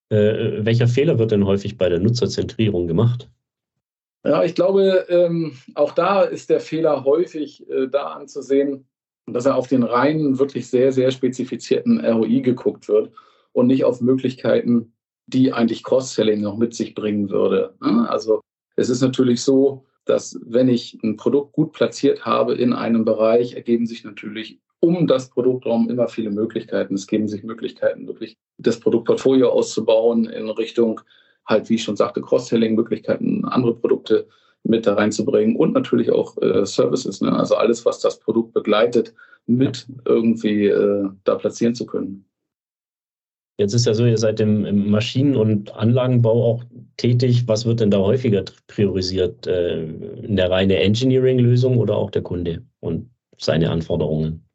Äh, 0.10 0.66
welcher 0.66 0.88
Fehler 0.88 1.20
wird 1.20 1.32
denn 1.32 1.46
häufig 1.46 1.78
bei 1.78 1.90
der 1.90 2.00
Nutzerzentrierung 2.00 2.88
gemacht? 2.88 3.30
Ja, 4.28 4.44
ich 4.44 4.56
glaube, 4.56 5.06
ähm, 5.10 5.54
auch 5.76 5.94
da 5.94 6.22
ist 6.24 6.50
der 6.50 6.60
Fehler 6.60 7.06
häufig 7.06 7.68
äh, 7.70 7.88
da 7.88 8.08
anzusehen, 8.08 8.86
dass 9.26 9.46
er 9.46 9.56
auf 9.56 9.68
den 9.68 9.84
reinen, 9.84 10.38
wirklich 10.38 10.70
sehr, 10.70 10.92
sehr 10.92 11.12
spezifizierten 11.12 12.04
ROI 12.04 12.42
geguckt 12.42 12.88
wird 12.88 13.12
und 13.54 13.68
nicht 13.68 13.86
auf 13.86 14.02
Möglichkeiten, 14.02 14.94
die 15.28 15.54
eigentlich 15.54 15.84
Cross-Selling 15.84 16.42
noch 16.42 16.58
mit 16.58 16.74
sich 16.74 16.94
bringen 16.94 17.30
würde. 17.30 17.76
Also 17.82 18.42
es 18.78 18.90
ist 18.90 19.02
natürlich 19.02 19.42
so, 19.42 19.86
dass 20.06 20.40
wenn 20.46 20.70
ich 20.70 20.98
ein 21.04 21.18
Produkt 21.18 21.52
gut 21.52 21.74
platziert 21.74 22.26
habe 22.26 22.56
in 22.56 22.72
einem 22.72 23.04
Bereich, 23.04 23.54
ergeben 23.54 23.86
sich 23.86 24.06
natürlich 24.06 24.60
um 24.80 25.08
das 25.08 25.30
Produktraum 25.30 25.90
immer 25.90 26.08
viele 26.08 26.32
Möglichkeiten. 26.32 26.94
Es 26.94 27.08
geben 27.08 27.28
sich 27.28 27.44
Möglichkeiten, 27.44 28.08
wirklich 28.08 28.38
das 28.58 28.80
Produktportfolio 28.80 29.50
auszubauen 29.50 30.26
in 30.26 30.50
Richtung, 30.50 31.02
halt, 31.48 31.70
wie 31.70 31.76
ich 31.76 31.84
schon 31.84 31.96
sagte, 31.96 32.22
Cross-Selling-Möglichkeiten, 32.22 33.46
andere 33.46 33.76
Produkte 33.76 34.28
mit 34.64 34.86
da 34.86 34.96
reinzubringen 34.96 35.56
und 35.56 35.74
natürlich 35.74 36.12
auch 36.12 36.38
äh, 36.42 36.66
Services, 36.66 37.22
ne? 37.22 37.34
also 37.34 37.56
alles, 37.56 37.86
was 37.86 38.00
das 38.00 38.20
Produkt 38.20 38.54
begleitet, 38.54 39.14
mit 39.46 39.88
irgendwie 40.06 40.66
äh, 40.66 41.10
da 41.24 41.36
platzieren 41.36 41.74
zu 41.74 41.86
können. 41.86 42.26
Jetzt 43.60 43.74
ist 43.74 43.88
ja 43.88 43.94
so, 43.94 44.06
ihr 44.06 44.18
seid 44.18 44.40
im, 44.40 44.66
im 44.66 44.92
Maschinen- 44.92 45.36
und 45.36 45.74
Anlagenbau 45.74 46.44
auch 46.44 46.64
tätig. 46.98 47.48
Was 47.48 47.66
wird 47.66 47.80
denn 47.80 47.90
da 47.90 47.98
häufiger 47.98 48.44
priorisiert? 48.68 49.48
Äh, 49.48 49.88
eine 50.28 50.50
reine 50.50 50.78
Engineering-Lösung 50.78 51.78
oder 51.78 51.96
auch 51.96 52.12
der 52.12 52.22
Kunde 52.22 52.64
und 52.82 53.10
seine 53.40 53.72
Anforderungen? 53.72 54.47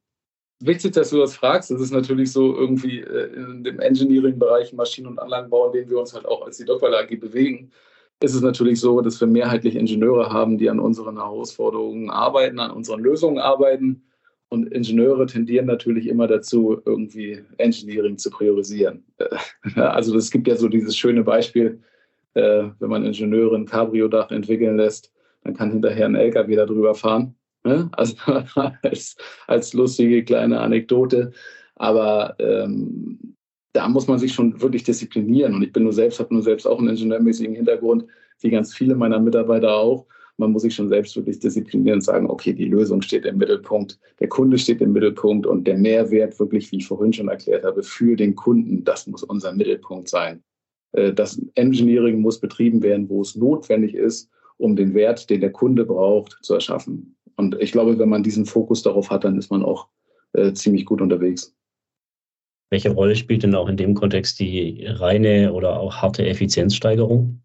Wichtig, 0.64 0.92
dass 0.92 1.10
du 1.10 1.18
das 1.18 1.34
fragst. 1.34 1.70
Das 1.70 1.80
ist 1.80 1.92
natürlich 1.92 2.32
so 2.32 2.56
irgendwie 2.56 3.00
äh, 3.00 3.34
in 3.34 3.64
dem 3.64 3.80
Engineering-Bereich, 3.80 4.72
Maschinen- 4.72 5.08
und 5.08 5.18
Anlagenbau, 5.18 5.66
in 5.66 5.72
dem 5.72 5.90
wir 5.90 5.98
uns 5.98 6.14
halt 6.14 6.26
auch 6.26 6.46
als 6.46 6.58
die 6.58 6.64
Dockweiler 6.64 7.00
AG 7.00 7.16
bewegen, 7.18 7.70
ist 8.20 8.34
es 8.34 8.42
natürlich 8.42 8.80
so, 8.80 9.00
dass 9.00 9.20
wir 9.20 9.26
mehrheitlich 9.26 9.74
Ingenieure 9.74 10.32
haben, 10.32 10.58
die 10.58 10.70
an 10.70 10.78
unseren 10.78 11.16
Herausforderungen 11.16 12.10
arbeiten, 12.10 12.60
an 12.60 12.70
unseren 12.70 13.00
Lösungen 13.00 13.38
arbeiten 13.38 14.04
und 14.48 14.72
Ingenieure 14.72 15.26
tendieren 15.26 15.66
natürlich 15.66 16.06
immer 16.06 16.26
dazu, 16.26 16.80
irgendwie 16.84 17.42
Engineering 17.56 18.18
zu 18.18 18.30
priorisieren. 18.30 19.04
Also 19.74 20.16
es 20.16 20.30
gibt 20.30 20.46
ja 20.46 20.56
so 20.56 20.68
dieses 20.68 20.96
schöne 20.96 21.24
Beispiel, 21.24 21.80
äh, 22.34 22.64
wenn 22.78 22.90
man 22.90 23.04
Ingenieure 23.04 23.56
ein 23.56 23.66
Cabrio-Dach 23.66 24.30
entwickeln 24.30 24.76
lässt, 24.76 25.10
dann 25.42 25.54
kann 25.54 25.70
hinterher 25.70 26.06
ein 26.06 26.14
LKW 26.14 26.54
darüber 26.54 26.94
fahren. 26.94 27.34
Ne? 27.64 27.88
Also 27.92 28.16
als, 28.82 29.16
als 29.46 29.72
lustige 29.72 30.24
kleine 30.24 30.60
Anekdote. 30.60 31.32
Aber 31.76 32.36
ähm, 32.38 33.36
da 33.72 33.88
muss 33.88 34.06
man 34.06 34.18
sich 34.18 34.32
schon 34.32 34.60
wirklich 34.60 34.84
disziplinieren. 34.84 35.54
Und 35.54 35.62
ich 35.62 35.72
bin 35.72 35.84
nur 35.84 35.92
selbst, 35.92 36.20
habe 36.20 36.34
nur 36.34 36.42
selbst 36.42 36.66
auch 36.66 36.78
einen 36.78 36.90
ingenieurmäßigen 36.90 37.54
Hintergrund, 37.54 38.04
wie 38.40 38.50
ganz 38.50 38.74
viele 38.74 38.94
meiner 38.94 39.20
Mitarbeiter 39.20 39.76
auch 39.76 40.06
man 40.42 40.52
muss 40.52 40.62
sich 40.62 40.74
schon 40.74 40.88
selbst 40.88 41.14
wirklich 41.16 41.38
disziplinieren 41.38 41.98
und 41.98 42.02
sagen, 42.02 42.28
okay, 42.28 42.52
die 42.52 42.66
Lösung 42.66 43.02
steht 43.02 43.24
im 43.24 43.38
Mittelpunkt, 43.38 43.98
der 44.20 44.28
Kunde 44.28 44.58
steht 44.58 44.80
im 44.80 44.92
Mittelpunkt 44.92 45.46
und 45.46 45.66
der 45.66 45.76
Mehrwert 45.76 46.38
wirklich, 46.40 46.70
wie 46.72 46.78
ich 46.78 46.86
vorhin 46.86 47.12
schon 47.12 47.28
erklärt 47.28 47.64
habe, 47.64 47.82
für 47.82 48.16
den 48.16 48.34
Kunden, 48.34 48.84
das 48.84 49.06
muss 49.06 49.22
unser 49.22 49.52
Mittelpunkt 49.52 50.08
sein. 50.08 50.42
Äh, 50.92 51.12
das 51.12 51.40
Engineering 51.54 52.20
muss 52.20 52.40
betrieben 52.40 52.82
werden, 52.82 53.08
wo 53.08 53.22
es 53.22 53.36
notwendig 53.36 53.94
ist, 53.94 54.30
um 54.56 54.76
den 54.76 54.94
Wert, 54.94 55.28
den 55.30 55.40
der 55.40 55.52
Kunde 55.52 55.84
braucht, 55.84 56.38
zu 56.42 56.54
erschaffen. 56.54 57.16
Und 57.36 57.56
ich 57.60 57.72
glaube, 57.72 57.98
wenn 57.98 58.08
man 58.08 58.22
diesen 58.22 58.46
Fokus 58.46 58.82
darauf 58.82 59.10
hat, 59.10 59.24
dann 59.24 59.36
ist 59.36 59.50
man 59.50 59.62
auch 59.62 59.88
äh, 60.32 60.52
ziemlich 60.52 60.84
gut 60.84 61.00
unterwegs. 61.00 61.54
Welche 62.70 62.90
Rolle 62.90 63.16
spielt 63.16 63.42
denn 63.42 63.54
auch 63.54 63.68
in 63.68 63.76
dem 63.76 63.94
Kontext 63.94 64.38
die 64.40 64.86
reine 64.86 65.52
oder 65.52 65.78
auch 65.78 65.96
harte 65.96 66.26
Effizienzsteigerung? 66.26 67.42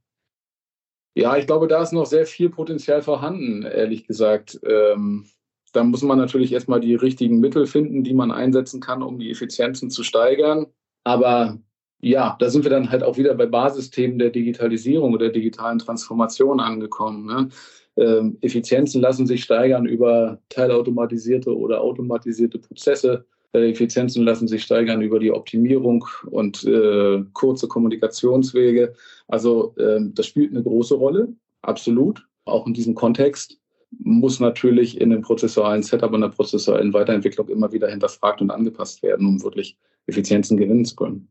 Ja, 1.15 1.36
ich 1.36 1.48
glaube, 1.48 1.67
da 1.67 1.82
ist 1.82 1.94
noch 1.94 2.05
sehr 2.05 2.25
viel 2.25 2.50
Potenzial 2.50 3.01
vorhanden, 3.01 3.64
ehrlich 3.64 4.05
gesagt. 4.05 4.59
Ähm, 4.64 5.25
da 5.74 5.83
muss 5.83 6.01
man 6.01 6.18
natürlich 6.18 6.53
erstmal 6.53 6.79
die 6.79 6.96
richtigen 6.96 7.40
Mittel 7.40 7.66
finden, 7.66 8.03
die 8.03 8.14
man 8.14 8.31
einsetzen 8.31 8.79
kann, 8.79 9.03
um 9.03 9.20
die 9.20 9.31
Effizienzen 9.31 9.90
zu 9.90 10.03
steigern. 10.03 10.68
Aber 11.03 11.59
ja, 12.00 12.35
da 12.40 12.50
sind 12.50 12.64
wir 12.64 12.72
dann 12.72 12.92
halt 12.92 13.03
auch 13.03 13.18
wieder 13.18 13.33
bei 13.35 13.48
Basisthemen 13.48 14.20
der 14.20 14.29
Digitalisierung 14.29 15.14
oder 15.14 15.25
der 15.25 15.33
digitalen 15.33 15.79
Transformation 15.79 16.59
angekommen. 16.59 17.25
Ne? 17.25 17.50
Ähm, 17.98 18.38
Effizienzen 18.42 19.01
lassen 19.01 19.25
sich 19.25 19.44
steigern 19.44 19.86
über 19.86 20.40
teilautomatisierte 20.50 21.55
oder 21.55 21.81
automatisierte 21.81 22.60
Prozesse. 22.60 23.25
Äh, 23.53 23.72
Effizienzen 23.72 24.24
lassen 24.24 24.48
sich 24.48 24.64
steigern 24.64 25.01
über 25.01 25.20
die 25.20 25.31
Optimierung 25.31 26.05
und 26.29 26.64
äh, 26.64 27.24
kurze 27.33 27.68
Kommunikationswege. 27.68 28.94
Also 29.27 29.75
äh, 29.77 30.00
das 30.14 30.27
spielt 30.27 30.51
eine 30.51 30.64
große 30.64 30.96
Rolle, 30.96 31.33
absolut. 31.64 32.25
Auch 32.46 32.68
in 32.68 32.74
diesem 32.74 32.94
Kontext 32.94 33.60
muss 34.00 34.40
natürlich 34.40 35.00
in 35.00 35.10
dem 35.10 35.22
prozessualen 35.22 35.81
Setup 35.81 36.12
und 36.14 36.22
der 36.22 36.29
prozessualen 36.29 36.94
Weiterentwicklung 36.94 37.50
immer 37.50 37.72
wieder 37.72 37.90
hinterfragt 37.90 38.42
und 38.42 38.51
angepasst 38.51 39.01
werden, 39.01 39.25
um 39.25 39.44
wirklich 39.44 39.77
Effizienzen 40.07 40.57
gewinnen 40.57 40.86
zu 40.86 40.96
können. 40.96 41.29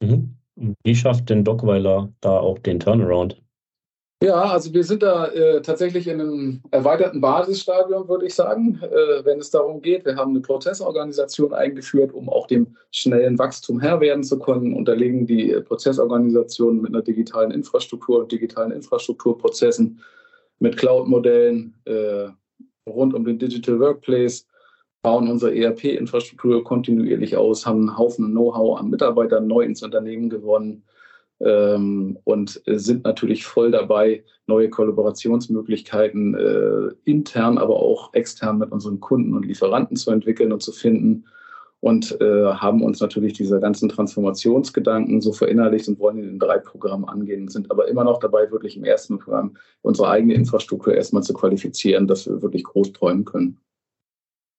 Mhm. 0.00 0.34
Wie 0.82 0.94
schafft 0.94 1.30
denn 1.30 1.44
Dockweiler 1.44 2.12
da 2.20 2.40
auch 2.40 2.58
den 2.58 2.80
Turnaround? 2.80 3.40
Ja, 4.20 4.34
also 4.34 4.74
wir 4.74 4.82
sind 4.82 5.04
da 5.04 5.26
äh, 5.28 5.62
tatsächlich 5.62 6.08
in 6.08 6.20
einem 6.20 6.60
erweiterten 6.72 7.20
Basisstadium, 7.20 8.08
würde 8.08 8.26
ich 8.26 8.34
sagen, 8.34 8.80
äh, 8.82 9.24
wenn 9.24 9.38
es 9.38 9.50
darum 9.50 9.80
geht. 9.80 10.04
Wir 10.04 10.16
haben 10.16 10.30
eine 10.30 10.40
Prozessorganisation 10.40 11.54
eingeführt, 11.54 12.12
um 12.12 12.28
auch 12.28 12.48
dem 12.48 12.76
schnellen 12.90 13.38
Wachstum 13.38 13.78
Herr 13.78 14.00
werden 14.00 14.24
zu 14.24 14.40
können. 14.40 14.74
Unterlegen 14.74 15.28
die 15.28 15.52
Prozessorganisation 15.60 16.80
mit 16.80 16.92
einer 16.92 17.02
digitalen 17.02 17.52
Infrastruktur 17.52 18.18
und 18.18 18.32
digitalen 18.32 18.72
Infrastrukturprozessen, 18.72 20.00
mit 20.58 20.76
Cloud-Modellen 20.76 21.74
äh, 21.84 22.30
rund 22.88 23.14
um 23.14 23.24
den 23.24 23.38
Digital 23.38 23.78
Workplace, 23.78 24.48
bauen 25.00 25.30
unsere 25.30 25.54
ERP-Infrastruktur 25.54 26.64
kontinuierlich 26.64 27.36
aus, 27.36 27.64
haben 27.64 27.88
einen 27.88 27.98
Haufen 27.98 28.32
Know-how 28.32 28.80
an 28.80 28.90
Mitarbeitern 28.90 29.46
neu 29.46 29.60
ins 29.60 29.84
Unternehmen 29.84 30.28
gewonnen 30.28 30.82
ähm, 31.40 32.18
und 32.24 32.60
sind 32.66 33.04
natürlich 33.04 33.44
voll 33.44 33.70
dabei, 33.70 34.24
neue 34.46 34.70
Kollaborationsmöglichkeiten 34.70 36.34
äh, 36.34 36.94
intern, 37.04 37.58
aber 37.58 37.76
auch 37.76 38.12
extern 38.14 38.58
mit 38.58 38.72
unseren 38.72 39.00
Kunden 39.00 39.34
und 39.34 39.46
Lieferanten 39.46 39.96
zu 39.96 40.10
entwickeln 40.10 40.52
und 40.52 40.62
zu 40.62 40.72
finden 40.72 41.24
und 41.80 42.20
äh, 42.20 42.44
haben 42.54 42.82
uns 42.82 43.00
natürlich 43.00 43.34
diese 43.34 43.60
ganzen 43.60 43.88
Transformationsgedanken 43.88 45.20
so 45.20 45.32
verinnerlicht 45.32 45.88
und 45.88 45.98
wollen 46.00 46.18
in 46.18 46.24
den 46.24 46.38
drei 46.38 46.58
Programmen 46.58 47.04
angehen, 47.04 47.48
sind 47.48 47.70
aber 47.70 47.88
immer 47.88 48.04
noch 48.04 48.18
dabei, 48.18 48.50
wirklich 48.50 48.76
im 48.76 48.84
ersten 48.84 49.18
Programm 49.18 49.56
unsere 49.82 50.08
eigene 50.08 50.34
Infrastruktur 50.34 50.94
erstmal 50.94 51.22
zu 51.22 51.34
qualifizieren, 51.34 52.08
dass 52.08 52.26
wir 52.26 52.42
wirklich 52.42 52.64
groß 52.64 52.92
träumen 52.92 53.24
können. 53.24 53.60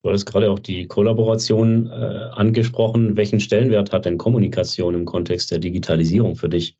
Du 0.02 0.12
hast 0.12 0.26
gerade 0.26 0.50
auch 0.50 0.60
die 0.60 0.88
Kollaboration 0.88 1.88
äh, 1.88 2.30
angesprochen. 2.32 3.18
Welchen 3.18 3.42
Stellenwert 3.42 3.92
hat 3.92 4.06
denn 4.06 4.18
Kommunikation 4.18 4.96
im 4.96 5.06
Kontext 5.06 5.52
der 5.52 5.60
Digitalisierung 5.60 6.36
für 6.36 6.48
dich? 6.48 6.78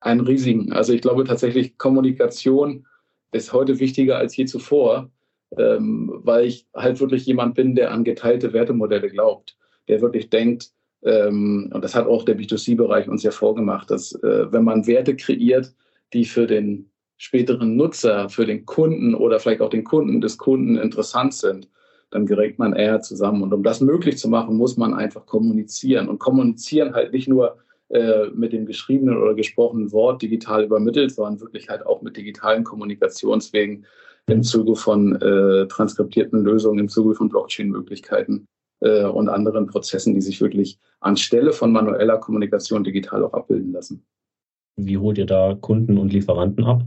Einen 0.00 0.20
riesigen. 0.20 0.72
Also 0.72 0.92
ich 0.92 1.00
glaube 1.00 1.24
tatsächlich, 1.24 1.76
Kommunikation 1.76 2.86
ist 3.32 3.52
heute 3.52 3.80
wichtiger 3.80 4.18
als 4.18 4.36
je 4.36 4.44
zuvor, 4.44 5.10
ähm, 5.58 6.20
weil 6.22 6.46
ich 6.46 6.66
halt 6.74 7.00
wirklich 7.00 7.26
jemand 7.26 7.56
bin, 7.56 7.74
der 7.74 7.90
an 7.90 8.04
geteilte 8.04 8.52
Wertemodelle 8.52 9.10
glaubt, 9.10 9.56
der 9.88 10.00
wirklich 10.00 10.30
denkt, 10.30 10.70
ähm, 11.02 11.70
und 11.72 11.82
das 11.82 11.94
hat 11.94 12.06
auch 12.06 12.24
der 12.24 12.38
B2C-Bereich 12.38 13.08
uns 13.08 13.22
ja 13.22 13.32
vorgemacht, 13.32 13.90
dass 13.90 14.12
äh, 14.22 14.52
wenn 14.52 14.64
man 14.64 14.86
Werte 14.86 15.16
kreiert, 15.16 15.74
die 16.12 16.24
für 16.24 16.46
den 16.46 16.90
späteren 17.16 17.76
Nutzer, 17.76 18.28
für 18.28 18.46
den 18.46 18.66
Kunden 18.66 19.14
oder 19.14 19.40
vielleicht 19.40 19.60
auch 19.60 19.70
den 19.70 19.84
Kunden 19.84 20.20
des 20.20 20.38
Kunden 20.38 20.76
interessant 20.76 21.34
sind, 21.34 21.68
dann 22.10 22.26
gerät 22.26 22.58
man 22.58 22.72
eher 22.72 23.00
zusammen. 23.00 23.42
Und 23.42 23.52
um 23.52 23.62
das 23.62 23.80
möglich 23.80 24.18
zu 24.18 24.28
machen, 24.28 24.56
muss 24.56 24.76
man 24.76 24.94
einfach 24.94 25.26
kommunizieren. 25.26 26.08
Und 26.08 26.18
kommunizieren 26.18 26.94
halt 26.94 27.12
nicht 27.12 27.28
nur 27.28 27.56
äh, 27.88 28.28
mit 28.34 28.52
dem 28.52 28.66
geschriebenen 28.66 29.16
oder 29.16 29.34
gesprochenen 29.34 29.92
Wort 29.92 30.22
digital 30.22 30.64
übermittelt, 30.64 31.12
sondern 31.12 31.40
wirklich 31.40 31.68
halt 31.68 31.86
auch 31.86 32.02
mit 32.02 32.16
digitalen 32.16 32.64
Kommunikationswegen 32.64 33.86
im 34.28 34.42
Zuge 34.42 34.74
von 34.74 35.14
äh, 35.22 35.66
transkriptierten 35.68 36.42
Lösungen, 36.42 36.80
im 36.80 36.88
Zuge 36.88 37.14
von 37.14 37.28
Blockchain-Möglichkeiten 37.28 38.46
äh, 38.80 39.04
und 39.04 39.28
anderen 39.28 39.66
Prozessen, 39.66 40.14
die 40.14 40.20
sich 40.20 40.40
wirklich 40.40 40.78
anstelle 41.00 41.52
von 41.52 41.70
manueller 41.72 42.18
Kommunikation 42.18 42.82
digital 42.82 43.24
auch 43.24 43.34
abbilden 43.34 43.72
lassen. 43.72 44.04
Wie 44.76 44.98
holt 44.98 45.18
ihr 45.18 45.26
da 45.26 45.54
Kunden 45.54 45.96
und 45.96 46.12
Lieferanten 46.12 46.64
ab? 46.64 46.82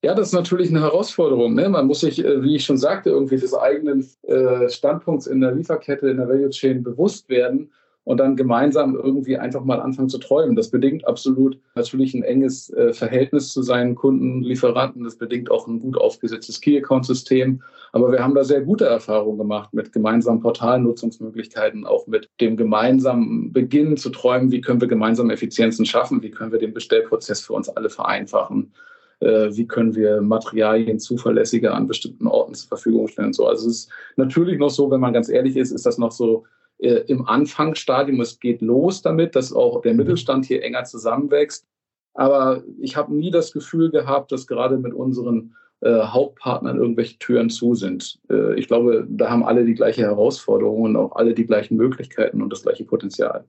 Ja, 0.00 0.14
das 0.14 0.28
ist 0.28 0.34
natürlich 0.34 0.70
eine 0.70 0.80
Herausforderung. 0.80 1.54
Ne? 1.54 1.68
Man 1.68 1.88
muss 1.88 2.00
sich, 2.00 2.24
äh, 2.24 2.40
wie 2.42 2.54
ich 2.54 2.64
schon 2.64 2.76
sagte, 2.76 3.10
irgendwie 3.10 3.36
des 3.36 3.52
eigenen 3.52 4.06
äh, 4.22 4.68
Standpunkts 4.68 5.26
in 5.26 5.40
der 5.40 5.52
Lieferkette, 5.52 6.08
in 6.08 6.18
der 6.18 6.28
Value 6.28 6.50
Chain 6.50 6.84
bewusst 6.84 7.28
werden 7.28 7.72
und 8.04 8.18
dann 8.18 8.36
gemeinsam 8.36 8.94
irgendwie 8.94 9.36
einfach 9.36 9.64
mal 9.64 9.80
anfangen 9.80 10.08
zu 10.08 10.18
träumen. 10.18 10.54
Das 10.54 10.70
bedingt 10.70 11.06
absolut 11.06 11.58
natürlich 11.74 12.14
ein 12.14 12.22
enges 12.22 12.72
äh, 12.74 12.92
Verhältnis 12.92 13.52
zu 13.52 13.62
seinen 13.62 13.96
Kunden, 13.96 14.42
Lieferanten. 14.42 15.02
Das 15.02 15.16
bedingt 15.16 15.50
auch 15.50 15.66
ein 15.66 15.80
gut 15.80 15.98
aufgesetztes 15.98 16.60
Key-Account-System. 16.60 17.60
Aber 17.90 18.12
wir 18.12 18.22
haben 18.22 18.36
da 18.36 18.44
sehr 18.44 18.60
gute 18.60 18.86
Erfahrungen 18.86 19.38
gemacht 19.38 19.74
mit 19.74 19.92
gemeinsamen 19.92 20.40
Portalnutzungsmöglichkeiten, 20.40 21.84
auch 21.84 22.06
mit 22.06 22.30
dem 22.40 22.56
gemeinsamen 22.56 23.52
Beginn 23.52 23.96
zu 23.96 24.10
träumen, 24.10 24.52
wie 24.52 24.60
können 24.60 24.80
wir 24.80 24.88
gemeinsam 24.88 25.28
Effizienzen 25.28 25.84
schaffen, 25.84 26.22
wie 26.22 26.30
können 26.30 26.52
wir 26.52 26.60
den 26.60 26.72
Bestellprozess 26.72 27.40
für 27.40 27.54
uns 27.54 27.68
alle 27.68 27.90
vereinfachen 27.90 28.72
wie 29.20 29.66
können 29.66 29.94
wir 29.96 30.20
Materialien 30.20 31.00
zuverlässiger 31.00 31.74
an 31.74 31.88
bestimmten 31.88 32.26
Orten 32.28 32.54
zur 32.54 32.68
Verfügung 32.68 33.08
stellen. 33.08 33.32
So, 33.32 33.46
also 33.46 33.68
es 33.68 33.76
ist 33.76 33.90
natürlich 34.16 34.58
noch 34.58 34.70
so, 34.70 34.90
wenn 34.90 35.00
man 35.00 35.12
ganz 35.12 35.28
ehrlich 35.28 35.56
ist, 35.56 35.72
ist 35.72 35.86
das 35.86 35.98
noch 35.98 36.12
so 36.12 36.44
äh, 36.78 37.04
im 37.08 37.26
Anfangsstadium. 37.26 38.20
Es 38.20 38.38
geht 38.38 38.62
los 38.62 39.02
damit, 39.02 39.34
dass 39.34 39.52
auch 39.52 39.82
der 39.82 39.94
Mittelstand 39.94 40.46
hier 40.46 40.62
enger 40.62 40.84
zusammenwächst. 40.84 41.66
Aber 42.14 42.62
ich 42.80 42.96
habe 42.96 43.14
nie 43.14 43.30
das 43.30 43.52
Gefühl 43.52 43.90
gehabt, 43.90 44.32
dass 44.32 44.46
gerade 44.46 44.78
mit 44.78 44.94
unseren 44.94 45.54
äh, 45.80 46.02
Hauptpartnern 46.02 46.78
irgendwelche 46.78 47.18
Türen 47.18 47.50
zu 47.50 47.74
sind. 47.74 48.20
Äh, 48.30 48.58
ich 48.58 48.68
glaube, 48.68 49.06
da 49.08 49.30
haben 49.30 49.44
alle 49.44 49.64
die 49.64 49.74
gleiche 49.74 50.02
Herausforderung 50.02 50.82
und 50.82 50.96
auch 50.96 51.16
alle 51.16 51.34
die 51.34 51.46
gleichen 51.46 51.76
Möglichkeiten 51.76 52.42
und 52.42 52.52
das 52.52 52.62
gleiche 52.62 52.84
Potenzial. 52.84 53.44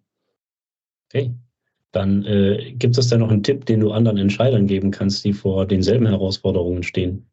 Okay. 1.07 1.33
Dann 1.91 2.23
äh, 2.25 2.73
gibt 2.77 2.97
es 2.97 3.07
da 3.07 3.17
noch 3.17 3.31
einen 3.31 3.43
Tipp, 3.43 3.65
den 3.65 3.79
du 3.79 3.91
anderen 3.91 4.17
Entscheidern 4.17 4.67
geben 4.67 4.91
kannst, 4.91 5.25
die 5.25 5.33
vor 5.33 5.65
denselben 5.65 6.05
Herausforderungen 6.05 6.83
stehen? 6.83 7.25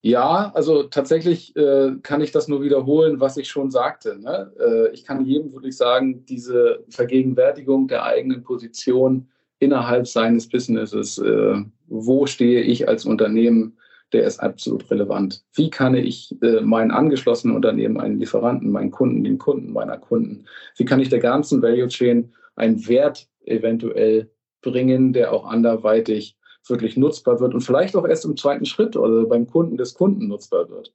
Ja, 0.00 0.52
also 0.54 0.82
tatsächlich 0.82 1.56
äh, 1.56 1.92
kann 2.02 2.20
ich 2.20 2.30
das 2.30 2.46
nur 2.46 2.62
wiederholen, 2.62 3.20
was 3.20 3.38
ich 3.38 3.48
schon 3.48 3.70
sagte. 3.70 4.18
Ne? 4.18 4.52
Äh, 4.60 4.92
ich 4.92 5.04
kann 5.04 5.24
jedem 5.24 5.52
wirklich 5.54 5.76
sagen, 5.76 6.26
diese 6.26 6.84
Vergegenwärtigung 6.90 7.88
der 7.88 8.04
eigenen 8.04 8.42
Position 8.42 9.28
innerhalb 9.60 10.06
seines 10.06 10.46
Businesses, 10.48 11.16
äh, 11.16 11.56
wo 11.86 12.26
stehe 12.26 12.60
ich 12.60 12.86
als 12.86 13.06
Unternehmen, 13.06 13.78
der 14.12 14.24
ist 14.24 14.40
absolut 14.40 14.90
relevant. 14.90 15.42
Wie 15.54 15.70
kann 15.70 15.94
ich 15.94 16.34
äh, 16.42 16.60
meinen 16.60 16.90
angeschlossenen 16.90 17.56
Unternehmen, 17.56 17.98
einen 17.98 18.18
Lieferanten, 18.18 18.70
meinen 18.70 18.90
Kunden, 18.90 19.24
den 19.24 19.38
Kunden 19.38 19.72
meiner 19.72 19.96
Kunden, 19.96 20.44
wie 20.76 20.84
kann 20.84 21.00
ich 21.00 21.08
der 21.08 21.20
ganzen 21.20 21.62
Value 21.62 21.88
Chain 21.88 22.30
einen 22.56 22.86
Wert 22.86 23.26
eventuell 23.46 24.30
bringen, 24.62 25.12
der 25.12 25.32
auch 25.32 25.46
anderweitig 25.46 26.36
wirklich 26.66 26.96
nutzbar 26.96 27.40
wird 27.40 27.54
und 27.54 27.60
vielleicht 27.60 27.94
auch 27.96 28.06
erst 28.06 28.24
im 28.24 28.36
zweiten 28.36 28.64
Schritt 28.64 28.96
oder 28.96 29.26
beim 29.26 29.46
Kunden 29.46 29.76
des 29.76 29.94
Kunden 29.94 30.28
nutzbar 30.28 30.68
wird. 30.70 30.92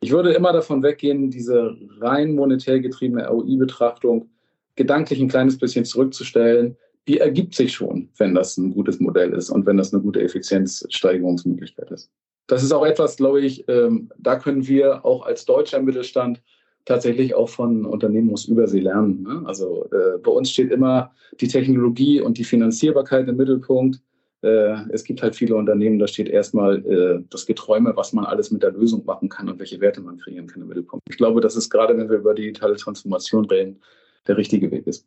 Ich 0.00 0.10
würde 0.10 0.32
immer 0.32 0.52
davon 0.52 0.82
weggehen, 0.82 1.30
diese 1.30 1.76
rein 2.00 2.34
monetär 2.34 2.80
getriebene 2.80 3.26
ROI-Betrachtung 3.26 4.28
gedanklich 4.76 5.20
ein 5.20 5.28
kleines 5.28 5.56
bisschen 5.58 5.84
zurückzustellen. 5.84 6.76
Die 7.06 7.18
ergibt 7.18 7.54
sich 7.54 7.72
schon, 7.72 8.08
wenn 8.16 8.34
das 8.34 8.56
ein 8.56 8.72
gutes 8.72 8.98
Modell 8.98 9.32
ist 9.32 9.50
und 9.50 9.66
wenn 9.66 9.76
das 9.76 9.92
eine 9.92 10.02
gute 10.02 10.20
Effizienzsteigerungsmöglichkeit 10.22 11.90
ist. 11.90 12.10
Das 12.46 12.62
ist 12.62 12.72
auch 12.72 12.84
etwas, 12.84 13.16
glaube 13.16 13.40
ich, 13.40 13.66
ähm, 13.68 14.10
da 14.18 14.36
können 14.36 14.66
wir 14.66 15.04
auch 15.04 15.24
als 15.24 15.44
deutscher 15.44 15.80
Mittelstand 15.80 16.42
tatsächlich 16.84 17.34
auch 17.34 17.48
von 17.48 17.86
Unternehmen 17.86 18.32
aus 18.32 18.44
Übersee 18.46 18.80
lernen. 18.80 19.22
Ne? 19.22 19.42
Also 19.46 19.86
äh, 19.90 20.18
bei 20.22 20.30
uns 20.30 20.50
steht 20.50 20.70
immer 20.70 21.12
die 21.40 21.48
Technologie 21.48 22.20
und 22.20 22.38
die 22.38 22.44
Finanzierbarkeit 22.44 23.28
im 23.28 23.36
Mittelpunkt. 23.36 24.00
Äh, 24.42 24.76
es 24.90 25.04
gibt 25.04 25.22
halt 25.22 25.34
viele 25.34 25.56
Unternehmen, 25.56 25.98
da 25.98 26.06
steht 26.06 26.28
erstmal 26.28 26.84
äh, 26.84 27.24
das 27.30 27.46
Geträume, 27.46 27.96
was 27.96 28.12
man 28.12 28.26
alles 28.26 28.50
mit 28.50 28.62
der 28.62 28.72
Lösung 28.72 29.04
machen 29.06 29.28
kann 29.28 29.48
und 29.48 29.58
welche 29.58 29.80
Werte 29.80 30.02
man 30.02 30.18
kreieren 30.18 30.46
kann 30.46 30.62
im 30.62 30.68
Mittelpunkt. 30.68 31.02
Ich 31.08 31.16
glaube, 31.16 31.40
das 31.40 31.56
ist 31.56 31.70
gerade, 31.70 31.96
wenn 31.96 32.10
wir 32.10 32.18
über 32.18 32.34
digitale 32.34 32.76
Transformation 32.76 33.46
reden, 33.46 33.80
der 34.26 34.36
richtige 34.36 34.70
Weg 34.70 34.86
ist. 34.86 35.06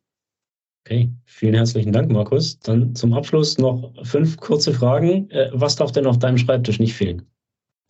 Okay, 0.86 1.12
vielen 1.26 1.54
herzlichen 1.54 1.92
Dank, 1.92 2.10
Markus. 2.10 2.58
Dann 2.60 2.96
zum 2.96 3.14
Abschluss 3.14 3.58
noch 3.58 3.94
fünf 4.04 4.38
kurze 4.38 4.74
Fragen. 4.74 5.30
Äh, 5.30 5.52
was 5.54 5.76
darf 5.76 5.92
denn 5.92 6.08
auf 6.08 6.18
deinem 6.18 6.38
Schreibtisch 6.38 6.80
nicht 6.80 6.94
fehlen? 6.94 7.24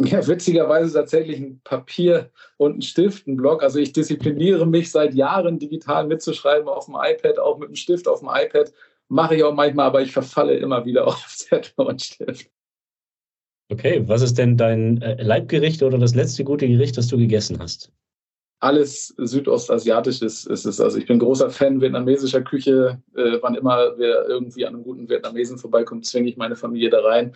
Ja, 0.04 0.26
witzigerweise 0.28 0.94
tatsächlich 0.94 1.40
ein 1.40 1.60
Papier 1.64 2.30
und 2.58 2.78
ein 2.78 2.82
Stift, 2.84 3.26
ein 3.26 3.36
Block. 3.36 3.64
Also 3.64 3.80
ich 3.80 3.94
diszipliniere 3.94 4.68
mich 4.68 4.92
seit 4.92 5.16
Jahren 5.16 5.58
digital 5.58 6.06
mitzuschreiben 6.06 6.68
auf 6.68 6.86
dem 6.86 6.96
iPad, 6.96 7.40
auch 7.40 7.58
mit 7.58 7.70
einem 7.70 7.76
Stift 7.76 8.08
auf 8.08 8.20
dem 8.20 8.30
iPad. 8.32 8.72
Mache 9.10 9.36
ich 9.36 9.44
auch 9.44 9.56
manchmal, 9.56 9.88
aber 9.88 10.02
ich 10.02 10.12
verfalle 10.12 10.56
immer 10.58 10.86
wieder 10.86 11.08
auf 11.08 11.26
Zettel 11.28 11.74
und 11.78 12.02
Stift. 12.02 12.50
Okay, 13.70 14.04
was 14.08 14.22
ist 14.22 14.38
denn 14.38 14.56
dein 14.56 15.02
äh, 15.02 15.22
Leibgericht 15.22 15.82
oder 15.82 15.98
das 15.98 16.16
letzte 16.16 16.44
gute 16.44 16.68
Gericht, 16.68 16.96
das 16.98 17.08
du 17.08 17.18
gegessen 17.18 17.60
hast? 17.60 17.92
Alles 18.60 19.14
südostasiatisches 19.18 20.46
ist 20.46 20.66
es. 20.66 20.80
Also 20.80 20.98
ich 20.98 21.06
bin 21.06 21.20
großer 21.20 21.50
Fan 21.50 21.82
vietnamesischer 21.82 22.42
Küche. 22.42 23.02
Äh, 23.16 23.38
wann 23.42 23.56
immer 23.56 23.98
wir 23.98 24.26
irgendwie 24.28 24.66
an 24.66 24.76
einem 24.76 24.84
guten 24.84 25.10
Vietnamesen 25.10 25.58
vorbeikommen, 25.58 26.04
zwinge 26.04 26.30
ich 26.30 26.38
meine 26.38 26.56
Familie 26.56 26.90
da 26.90 27.02
rein. 27.02 27.36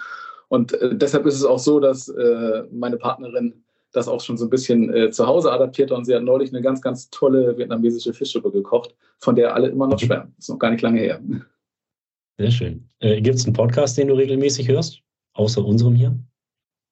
Und 0.51 0.73
äh, 0.73 0.93
deshalb 0.93 1.25
ist 1.25 1.35
es 1.35 1.45
auch 1.45 1.59
so, 1.59 1.79
dass 1.79 2.09
äh, 2.09 2.63
meine 2.71 2.97
Partnerin 2.97 3.63
das 3.93 4.09
auch 4.09 4.19
schon 4.19 4.35
so 4.35 4.45
ein 4.47 4.49
bisschen 4.49 4.93
äh, 4.93 5.09
zu 5.09 5.25
Hause 5.25 5.49
adaptiert 5.49 5.91
und 5.91 6.03
sie 6.03 6.13
hat 6.13 6.23
neulich 6.23 6.51
eine 6.51 6.61
ganz, 6.61 6.81
ganz 6.81 7.09
tolle 7.09 7.57
vietnamesische 7.57 8.13
Fischsuppe 8.13 8.51
gekocht, 8.51 8.93
von 9.19 9.37
der 9.37 9.55
alle 9.55 9.69
immer 9.69 9.87
noch 9.87 10.01
mhm. 10.01 10.05
schwärmen. 10.05 10.35
Ist 10.37 10.49
noch 10.49 10.59
gar 10.59 10.71
nicht 10.71 10.81
lange 10.81 10.99
her. 10.99 11.21
Sehr 12.37 12.51
schön. 12.51 12.89
Äh, 12.99 13.21
Gibt 13.21 13.37
es 13.37 13.45
einen 13.45 13.53
Podcast, 13.53 13.97
den 13.97 14.09
du 14.09 14.13
regelmäßig 14.13 14.67
hörst, 14.67 15.01
außer 15.35 15.63
unserem 15.63 15.95
hier? 15.95 16.19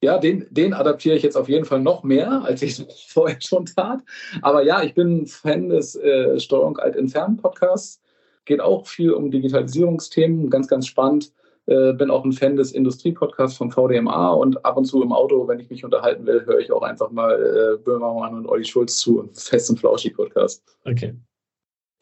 Ja, 0.02 0.20
den, 0.20 0.48
den 0.52 0.74
adaptiere 0.74 1.18
ich 1.18 1.24
jetzt 1.24 1.36
auf 1.36 1.50
jeden 1.50 1.66
Fall 1.66 1.82
noch 1.82 2.04
mehr, 2.04 2.42
als 2.46 2.62
ich 2.62 2.80
es 2.80 2.86
vorher 3.10 3.42
schon 3.42 3.66
tat. 3.66 4.00
Aber 4.42 4.64
ja, 4.64 4.84
ich 4.84 4.94
bin 4.94 5.28
Fan 5.28 5.68
des 5.68 5.96
äh, 5.96 6.40
Steuerung 6.40 6.78
alt 6.78 6.96
entfernen 6.96 7.36
Podcasts. 7.36 8.02
Geht 8.46 8.62
auch 8.62 8.88
viel 8.88 9.12
um 9.12 9.32
Digitalisierungsthemen, 9.32 10.50
ganz, 10.50 10.70
ganz 10.70 10.88
spannend. 10.88 11.34
Äh, 11.70 11.94
bin 11.94 12.10
auch 12.10 12.26
ein 12.26 12.32
Fan 12.32 12.56
des 12.56 12.72
Industriepodcasts 12.72 13.56
vom 13.56 13.70
VDMA 13.70 14.30
und 14.30 14.66
ab 14.66 14.76
und 14.76 14.86
zu 14.86 15.04
im 15.04 15.12
Auto, 15.12 15.48
wenn 15.48 15.60
ich 15.60 15.70
mich 15.70 15.86
unterhalten 15.86 16.26
will, 16.26 16.44
höre 16.44 16.58
ich 16.58 16.72
auch 16.72 16.82
einfach 16.82 17.12
mal 17.12 17.34
äh, 17.36 17.78
Böhmermann 17.84 18.34
und 18.34 18.48
Olli 18.48 18.66
Schulz 18.66 18.98
zu 18.98 19.20
und 19.20 19.38
Fest 19.38 19.70
und 19.70 19.80
Flauschig 19.80 20.16
Podcast. 20.16 20.64
Okay. 20.86 21.14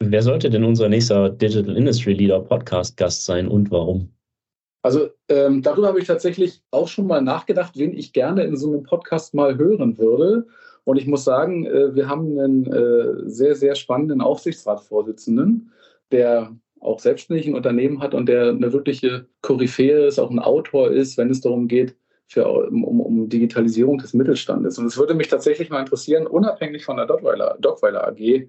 Wer 0.02 0.22
sollte 0.22 0.48
denn 0.48 0.64
unser 0.64 0.88
nächster 0.88 1.28
Digital 1.28 1.76
Industry 1.76 2.14
Leader 2.14 2.40
Podcast 2.40 2.96
Gast 2.96 3.26
sein 3.26 3.46
und 3.46 3.70
warum? 3.70 4.08
Also 4.82 5.10
ähm, 5.28 5.60
darüber 5.60 5.88
habe 5.88 5.98
ich 5.98 6.06
tatsächlich 6.06 6.62
auch 6.70 6.88
schon 6.88 7.06
mal 7.06 7.20
nachgedacht, 7.20 7.72
wen 7.76 7.94
ich 7.94 8.14
gerne 8.14 8.44
in 8.44 8.56
so 8.56 8.72
einem 8.72 8.84
Podcast 8.84 9.34
mal 9.34 9.58
hören 9.58 9.98
würde. 9.98 10.46
Und 10.84 10.96
ich 10.96 11.06
muss 11.06 11.24
sagen, 11.24 11.66
äh, 11.66 11.94
wir 11.94 12.08
haben 12.08 12.38
einen 12.38 12.72
äh, 12.72 13.28
sehr, 13.28 13.54
sehr 13.54 13.74
spannenden 13.74 14.22
Aufsichtsratsvorsitzenden, 14.22 15.72
der 16.10 16.56
auch 16.80 17.00
selbstständig 17.00 17.46
ein 17.46 17.54
Unternehmen 17.54 18.00
hat 18.00 18.14
und 18.14 18.26
der 18.26 18.50
eine 18.50 18.72
wirkliche 18.72 19.26
Koryphäe 19.42 20.06
ist, 20.06 20.18
auch 20.18 20.30
ein 20.30 20.38
Autor 20.38 20.90
ist, 20.90 21.18
wenn 21.18 21.30
es 21.30 21.40
darum 21.40 21.68
geht, 21.68 21.96
für, 22.28 22.46
um, 22.46 23.00
um, 23.00 23.28
Digitalisierung 23.28 23.98
des 23.98 24.14
Mittelstandes. 24.14 24.78
Und 24.78 24.86
es 24.86 24.98
würde 24.98 25.14
mich 25.14 25.28
tatsächlich 25.28 25.70
mal 25.70 25.80
interessieren, 25.80 26.26
unabhängig 26.26 26.84
von 26.84 26.96
der 26.96 27.06
Dockweiler, 27.06 27.56
Dockweiler 27.60 28.06
AG, 28.06 28.20
äh, 28.20 28.46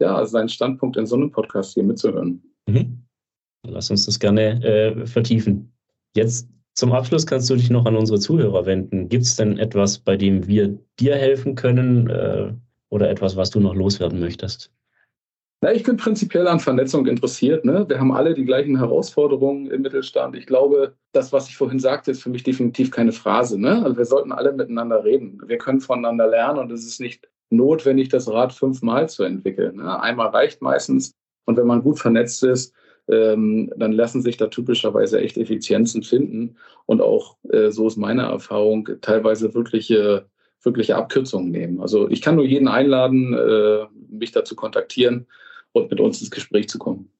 ja, 0.00 0.26
seinen 0.26 0.48
Standpunkt 0.48 0.96
in 0.96 1.06
so 1.06 1.16
einem 1.16 1.30
Podcast 1.30 1.74
hier 1.74 1.84
mitzuhören. 1.84 2.42
Mhm. 2.68 3.04
Lass 3.66 3.90
uns 3.90 4.06
das 4.06 4.18
gerne 4.18 4.62
äh, 4.64 5.06
vertiefen. 5.06 5.72
Jetzt 6.16 6.48
zum 6.74 6.92
Abschluss 6.92 7.26
kannst 7.26 7.48
du 7.48 7.54
dich 7.54 7.70
noch 7.70 7.86
an 7.86 7.96
unsere 7.96 8.18
Zuhörer 8.18 8.66
wenden. 8.66 9.08
Gibt 9.08 9.24
es 9.24 9.36
denn 9.36 9.58
etwas, 9.58 9.98
bei 9.98 10.16
dem 10.16 10.46
wir 10.46 10.76
dir 10.98 11.14
helfen 11.14 11.54
können 11.54 12.10
äh, 12.10 12.52
oder 12.90 13.08
etwas, 13.08 13.36
was 13.36 13.50
du 13.50 13.60
noch 13.60 13.74
loswerden 13.74 14.18
möchtest? 14.18 14.72
Na, 15.64 15.72
ich 15.72 15.82
bin 15.82 15.96
prinzipiell 15.96 16.46
an 16.46 16.60
Vernetzung 16.60 17.06
interessiert. 17.06 17.64
Ne? 17.64 17.88
Wir 17.88 17.98
haben 17.98 18.12
alle 18.12 18.34
die 18.34 18.44
gleichen 18.44 18.76
Herausforderungen 18.76 19.70
im 19.70 19.80
Mittelstand. 19.80 20.36
Ich 20.36 20.44
glaube, 20.44 20.92
das, 21.12 21.32
was 21.32 21.48
ich 21.48 21.56
vorhin 21.56 21.78
sagte, 21.78 22.10
ist 22.10 22.22
für 22.22 22.28
mich 22.28 22.42
definitiv 22.42 22.90
keine 22.90 23.12
Phrase. 23.12 23.58
Ne? 23.58 23.82
Also 23.82 23.96
wir 23.96 24.04
sollten 24.04 24.30
alle 24.30 24.52
miteinander 24.52 25.02
reden. 25.04 25.40
Wir 25.46 25.56
können 25.56 25.80
voneinander 25.80 26.26
lernen 26.26 26.58
und 26.58 26.70
es 26.70 26.84
ist 26.84 27.00
nicht 27.00 27.30
notwendig, 27.48 28.10
das 28.10 28.30
Rad 28.30 28.52
fünfmal 28.52 29.08
zu 29.08 29.22
entwickeln. 29.22 29.76
Ne? 29.76 30.02
Einmal 30.02 30.28
reicht 30.28 30.60
meistens. 30.60 31.14
Und 31.46 31.56
wenn 31.56 31.66
man 31.66 31.82
gut 31.82 31.98
vernetzt 31.98 32.44
ist, 32.44 32.74
ähm, 33.08 33.72
dann 33.74 33.92
lassen 33.92 34.20
sich 34.20 34.36
da 34.36 34.48
typischerweise 34.48 35.18
echt 35.18 35.38
Effizienzen 35.38 36.02
finden 36.02 36.56
und 36.84 37.00
auch, 37.00 37.38
äh, 37.48 37.70
so 37.70 37.86
ist 37.86 37.96
meine 37.96 38.24
Erfahrung, 38.24 38.86
teilweise 39.00 39.54
wirkliche, 39.54 40.26
wirkliche 40.62 40.96
Abkürzungen 40.96 41.50
nehmen. 41.50 41.80
Also 41.80 42.10
ich 42.10 42.20
kann 42.20 42.36
nur 42.36 42.44
jeden 42.44 42.68
einladen, 42.68 43.32
äh, 43.32 43.86
mich 44.10 44.32
dazu 44.32 44.56
kontaktieren 44.56 45.26
und 45.74 45.90
mit 45.90 46.00
uns 46.00 46.20
ins 46.20 46.30
Gespräch 46.30 46.68
zu 46.68 46.78
kommen. 46.78 47.10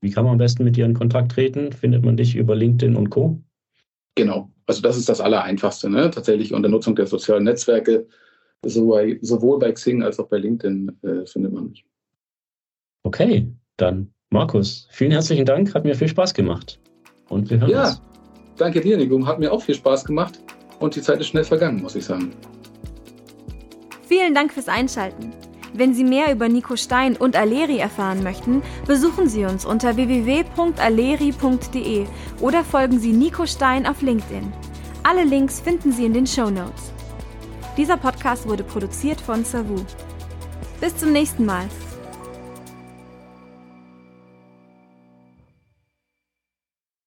Wie 0.00 0.10
kann 0.10 0.24
man 0.24 0.32
am 0.32 0.38
besten 0.38 0.64
mit 0.64 0.76
dir 0.76 0.86
in 0.86 0.94
Kontakt 0.94 1.32
treten? 1.32 1.72
Findet 1.72 2.04
man 2.04 2.16
dich 2.16 2.36
über 2.36 2.54
LinkedIn 2.54 2.96
und 2.96 3.10
Co? 3.10 3.40
Genau, 4.14 4.50
also 4.66 4.80
das 4.80 4.96
ist 4.96 5.08
das 5.08 5.20
Allereinfachste, 5.20 5.90
ne? 5.90 6.10
tatsächlich 6.10 6.54
unter 6.54 6.68
Nutzung 6.68 6.96
der 6.96 7.06
sozialen 7.06 7.44
Netzwerke 7.44 8.06
sowohl 8.64 9.58
bei 9.58 9.72
Xing 9.72 10.02
als 10.02 10.18
auch 10.18 10.28
bei 10.28 10.38
LinkedIn 10.38 10.98
äh, 11.02 11.26
findet 11.26 11.52
man 11.52 11.68
mich. 11.68 11.84
Okay, 13.04 13.46
dann 13.76 14.12
Markus, 14.30 14.88
vielen 14.90 15.12
herzlichen 15.12 15.46
Dank, 15.46 15.74
hat 15.74 15.84
mir 15.84 15.94
viel 15.94 16.08
Spaß 16.08 16.34
gemacht. 16.34 16.80
Und 17.28 17.48
wir 17.50 17.60
hören 17.60 17.70
ja, 17.70 17.88
uns. 17.88 18.02
danke 18.56 18.80
dir, 18.80 18.96
Nico, 18.96 19.24
hat 19.26 19.38
mir 19.38 19.52
auch 19.52 19.62
viel 19.62 19.74
Spaß 19.74 20.04
gemacht 20.04 20.40
und 20.80 20.96
die 20.96 21.02
Zeit 21.02 21.20
ist 21.20 21.28
schnell 21.28 21.44
vergangen, 21.44 21.80
muss 21.80 21.94
ich 21.94 22.04
sagen. 22.04 22.32
Vielen 24.02 24.34
Dank 24.34 24.52
fürs 24.52 24.68
Einschalten. 24.68 25.32
Wenn 25.72 25.94
Sie 25.94 26.04
mehr 26.04 26.32
über 26.32 26.48
Nico 26.48 26.76
Stein 26.76 27.16
und 27.16 27.36
Aleri 27.36 27.78
erfahren 27.78 28.22
möchten, 28.22 28.62
besuchen 28.86 29.28
Sie 29.28 29.44
uns 29.44 29.64
unter 29.64 29.96
www.aleri.de 29.96 30.46
oder 32.40 32.64
folgen 32.64 32.98
Sie 32.98 33.12
Nico 33.12 33.46
Stein 33.46 33.86
auf 33.86 34.02
LinkedIn. 34.02 34.52
Alle 35.02 35.24
Links 35.24 35.60
finden 35.60 35.92
Sie 35.92 36.04
in 36.06 36.14
den 36.14 36.26
Show 36.26 36.50
Notes. 36.50 36.92
Dieser 37.76 37.96
Podcast 37.96 38.48
wurde 38.48 38.64
produziert 38.64 39.20
von 39.20 39.44
Savu. 39.44 39.84
Bis 40.80 40.96
zum 40.96 41.12
nächsten 41.12 41.44
Mal. 41.44 41.68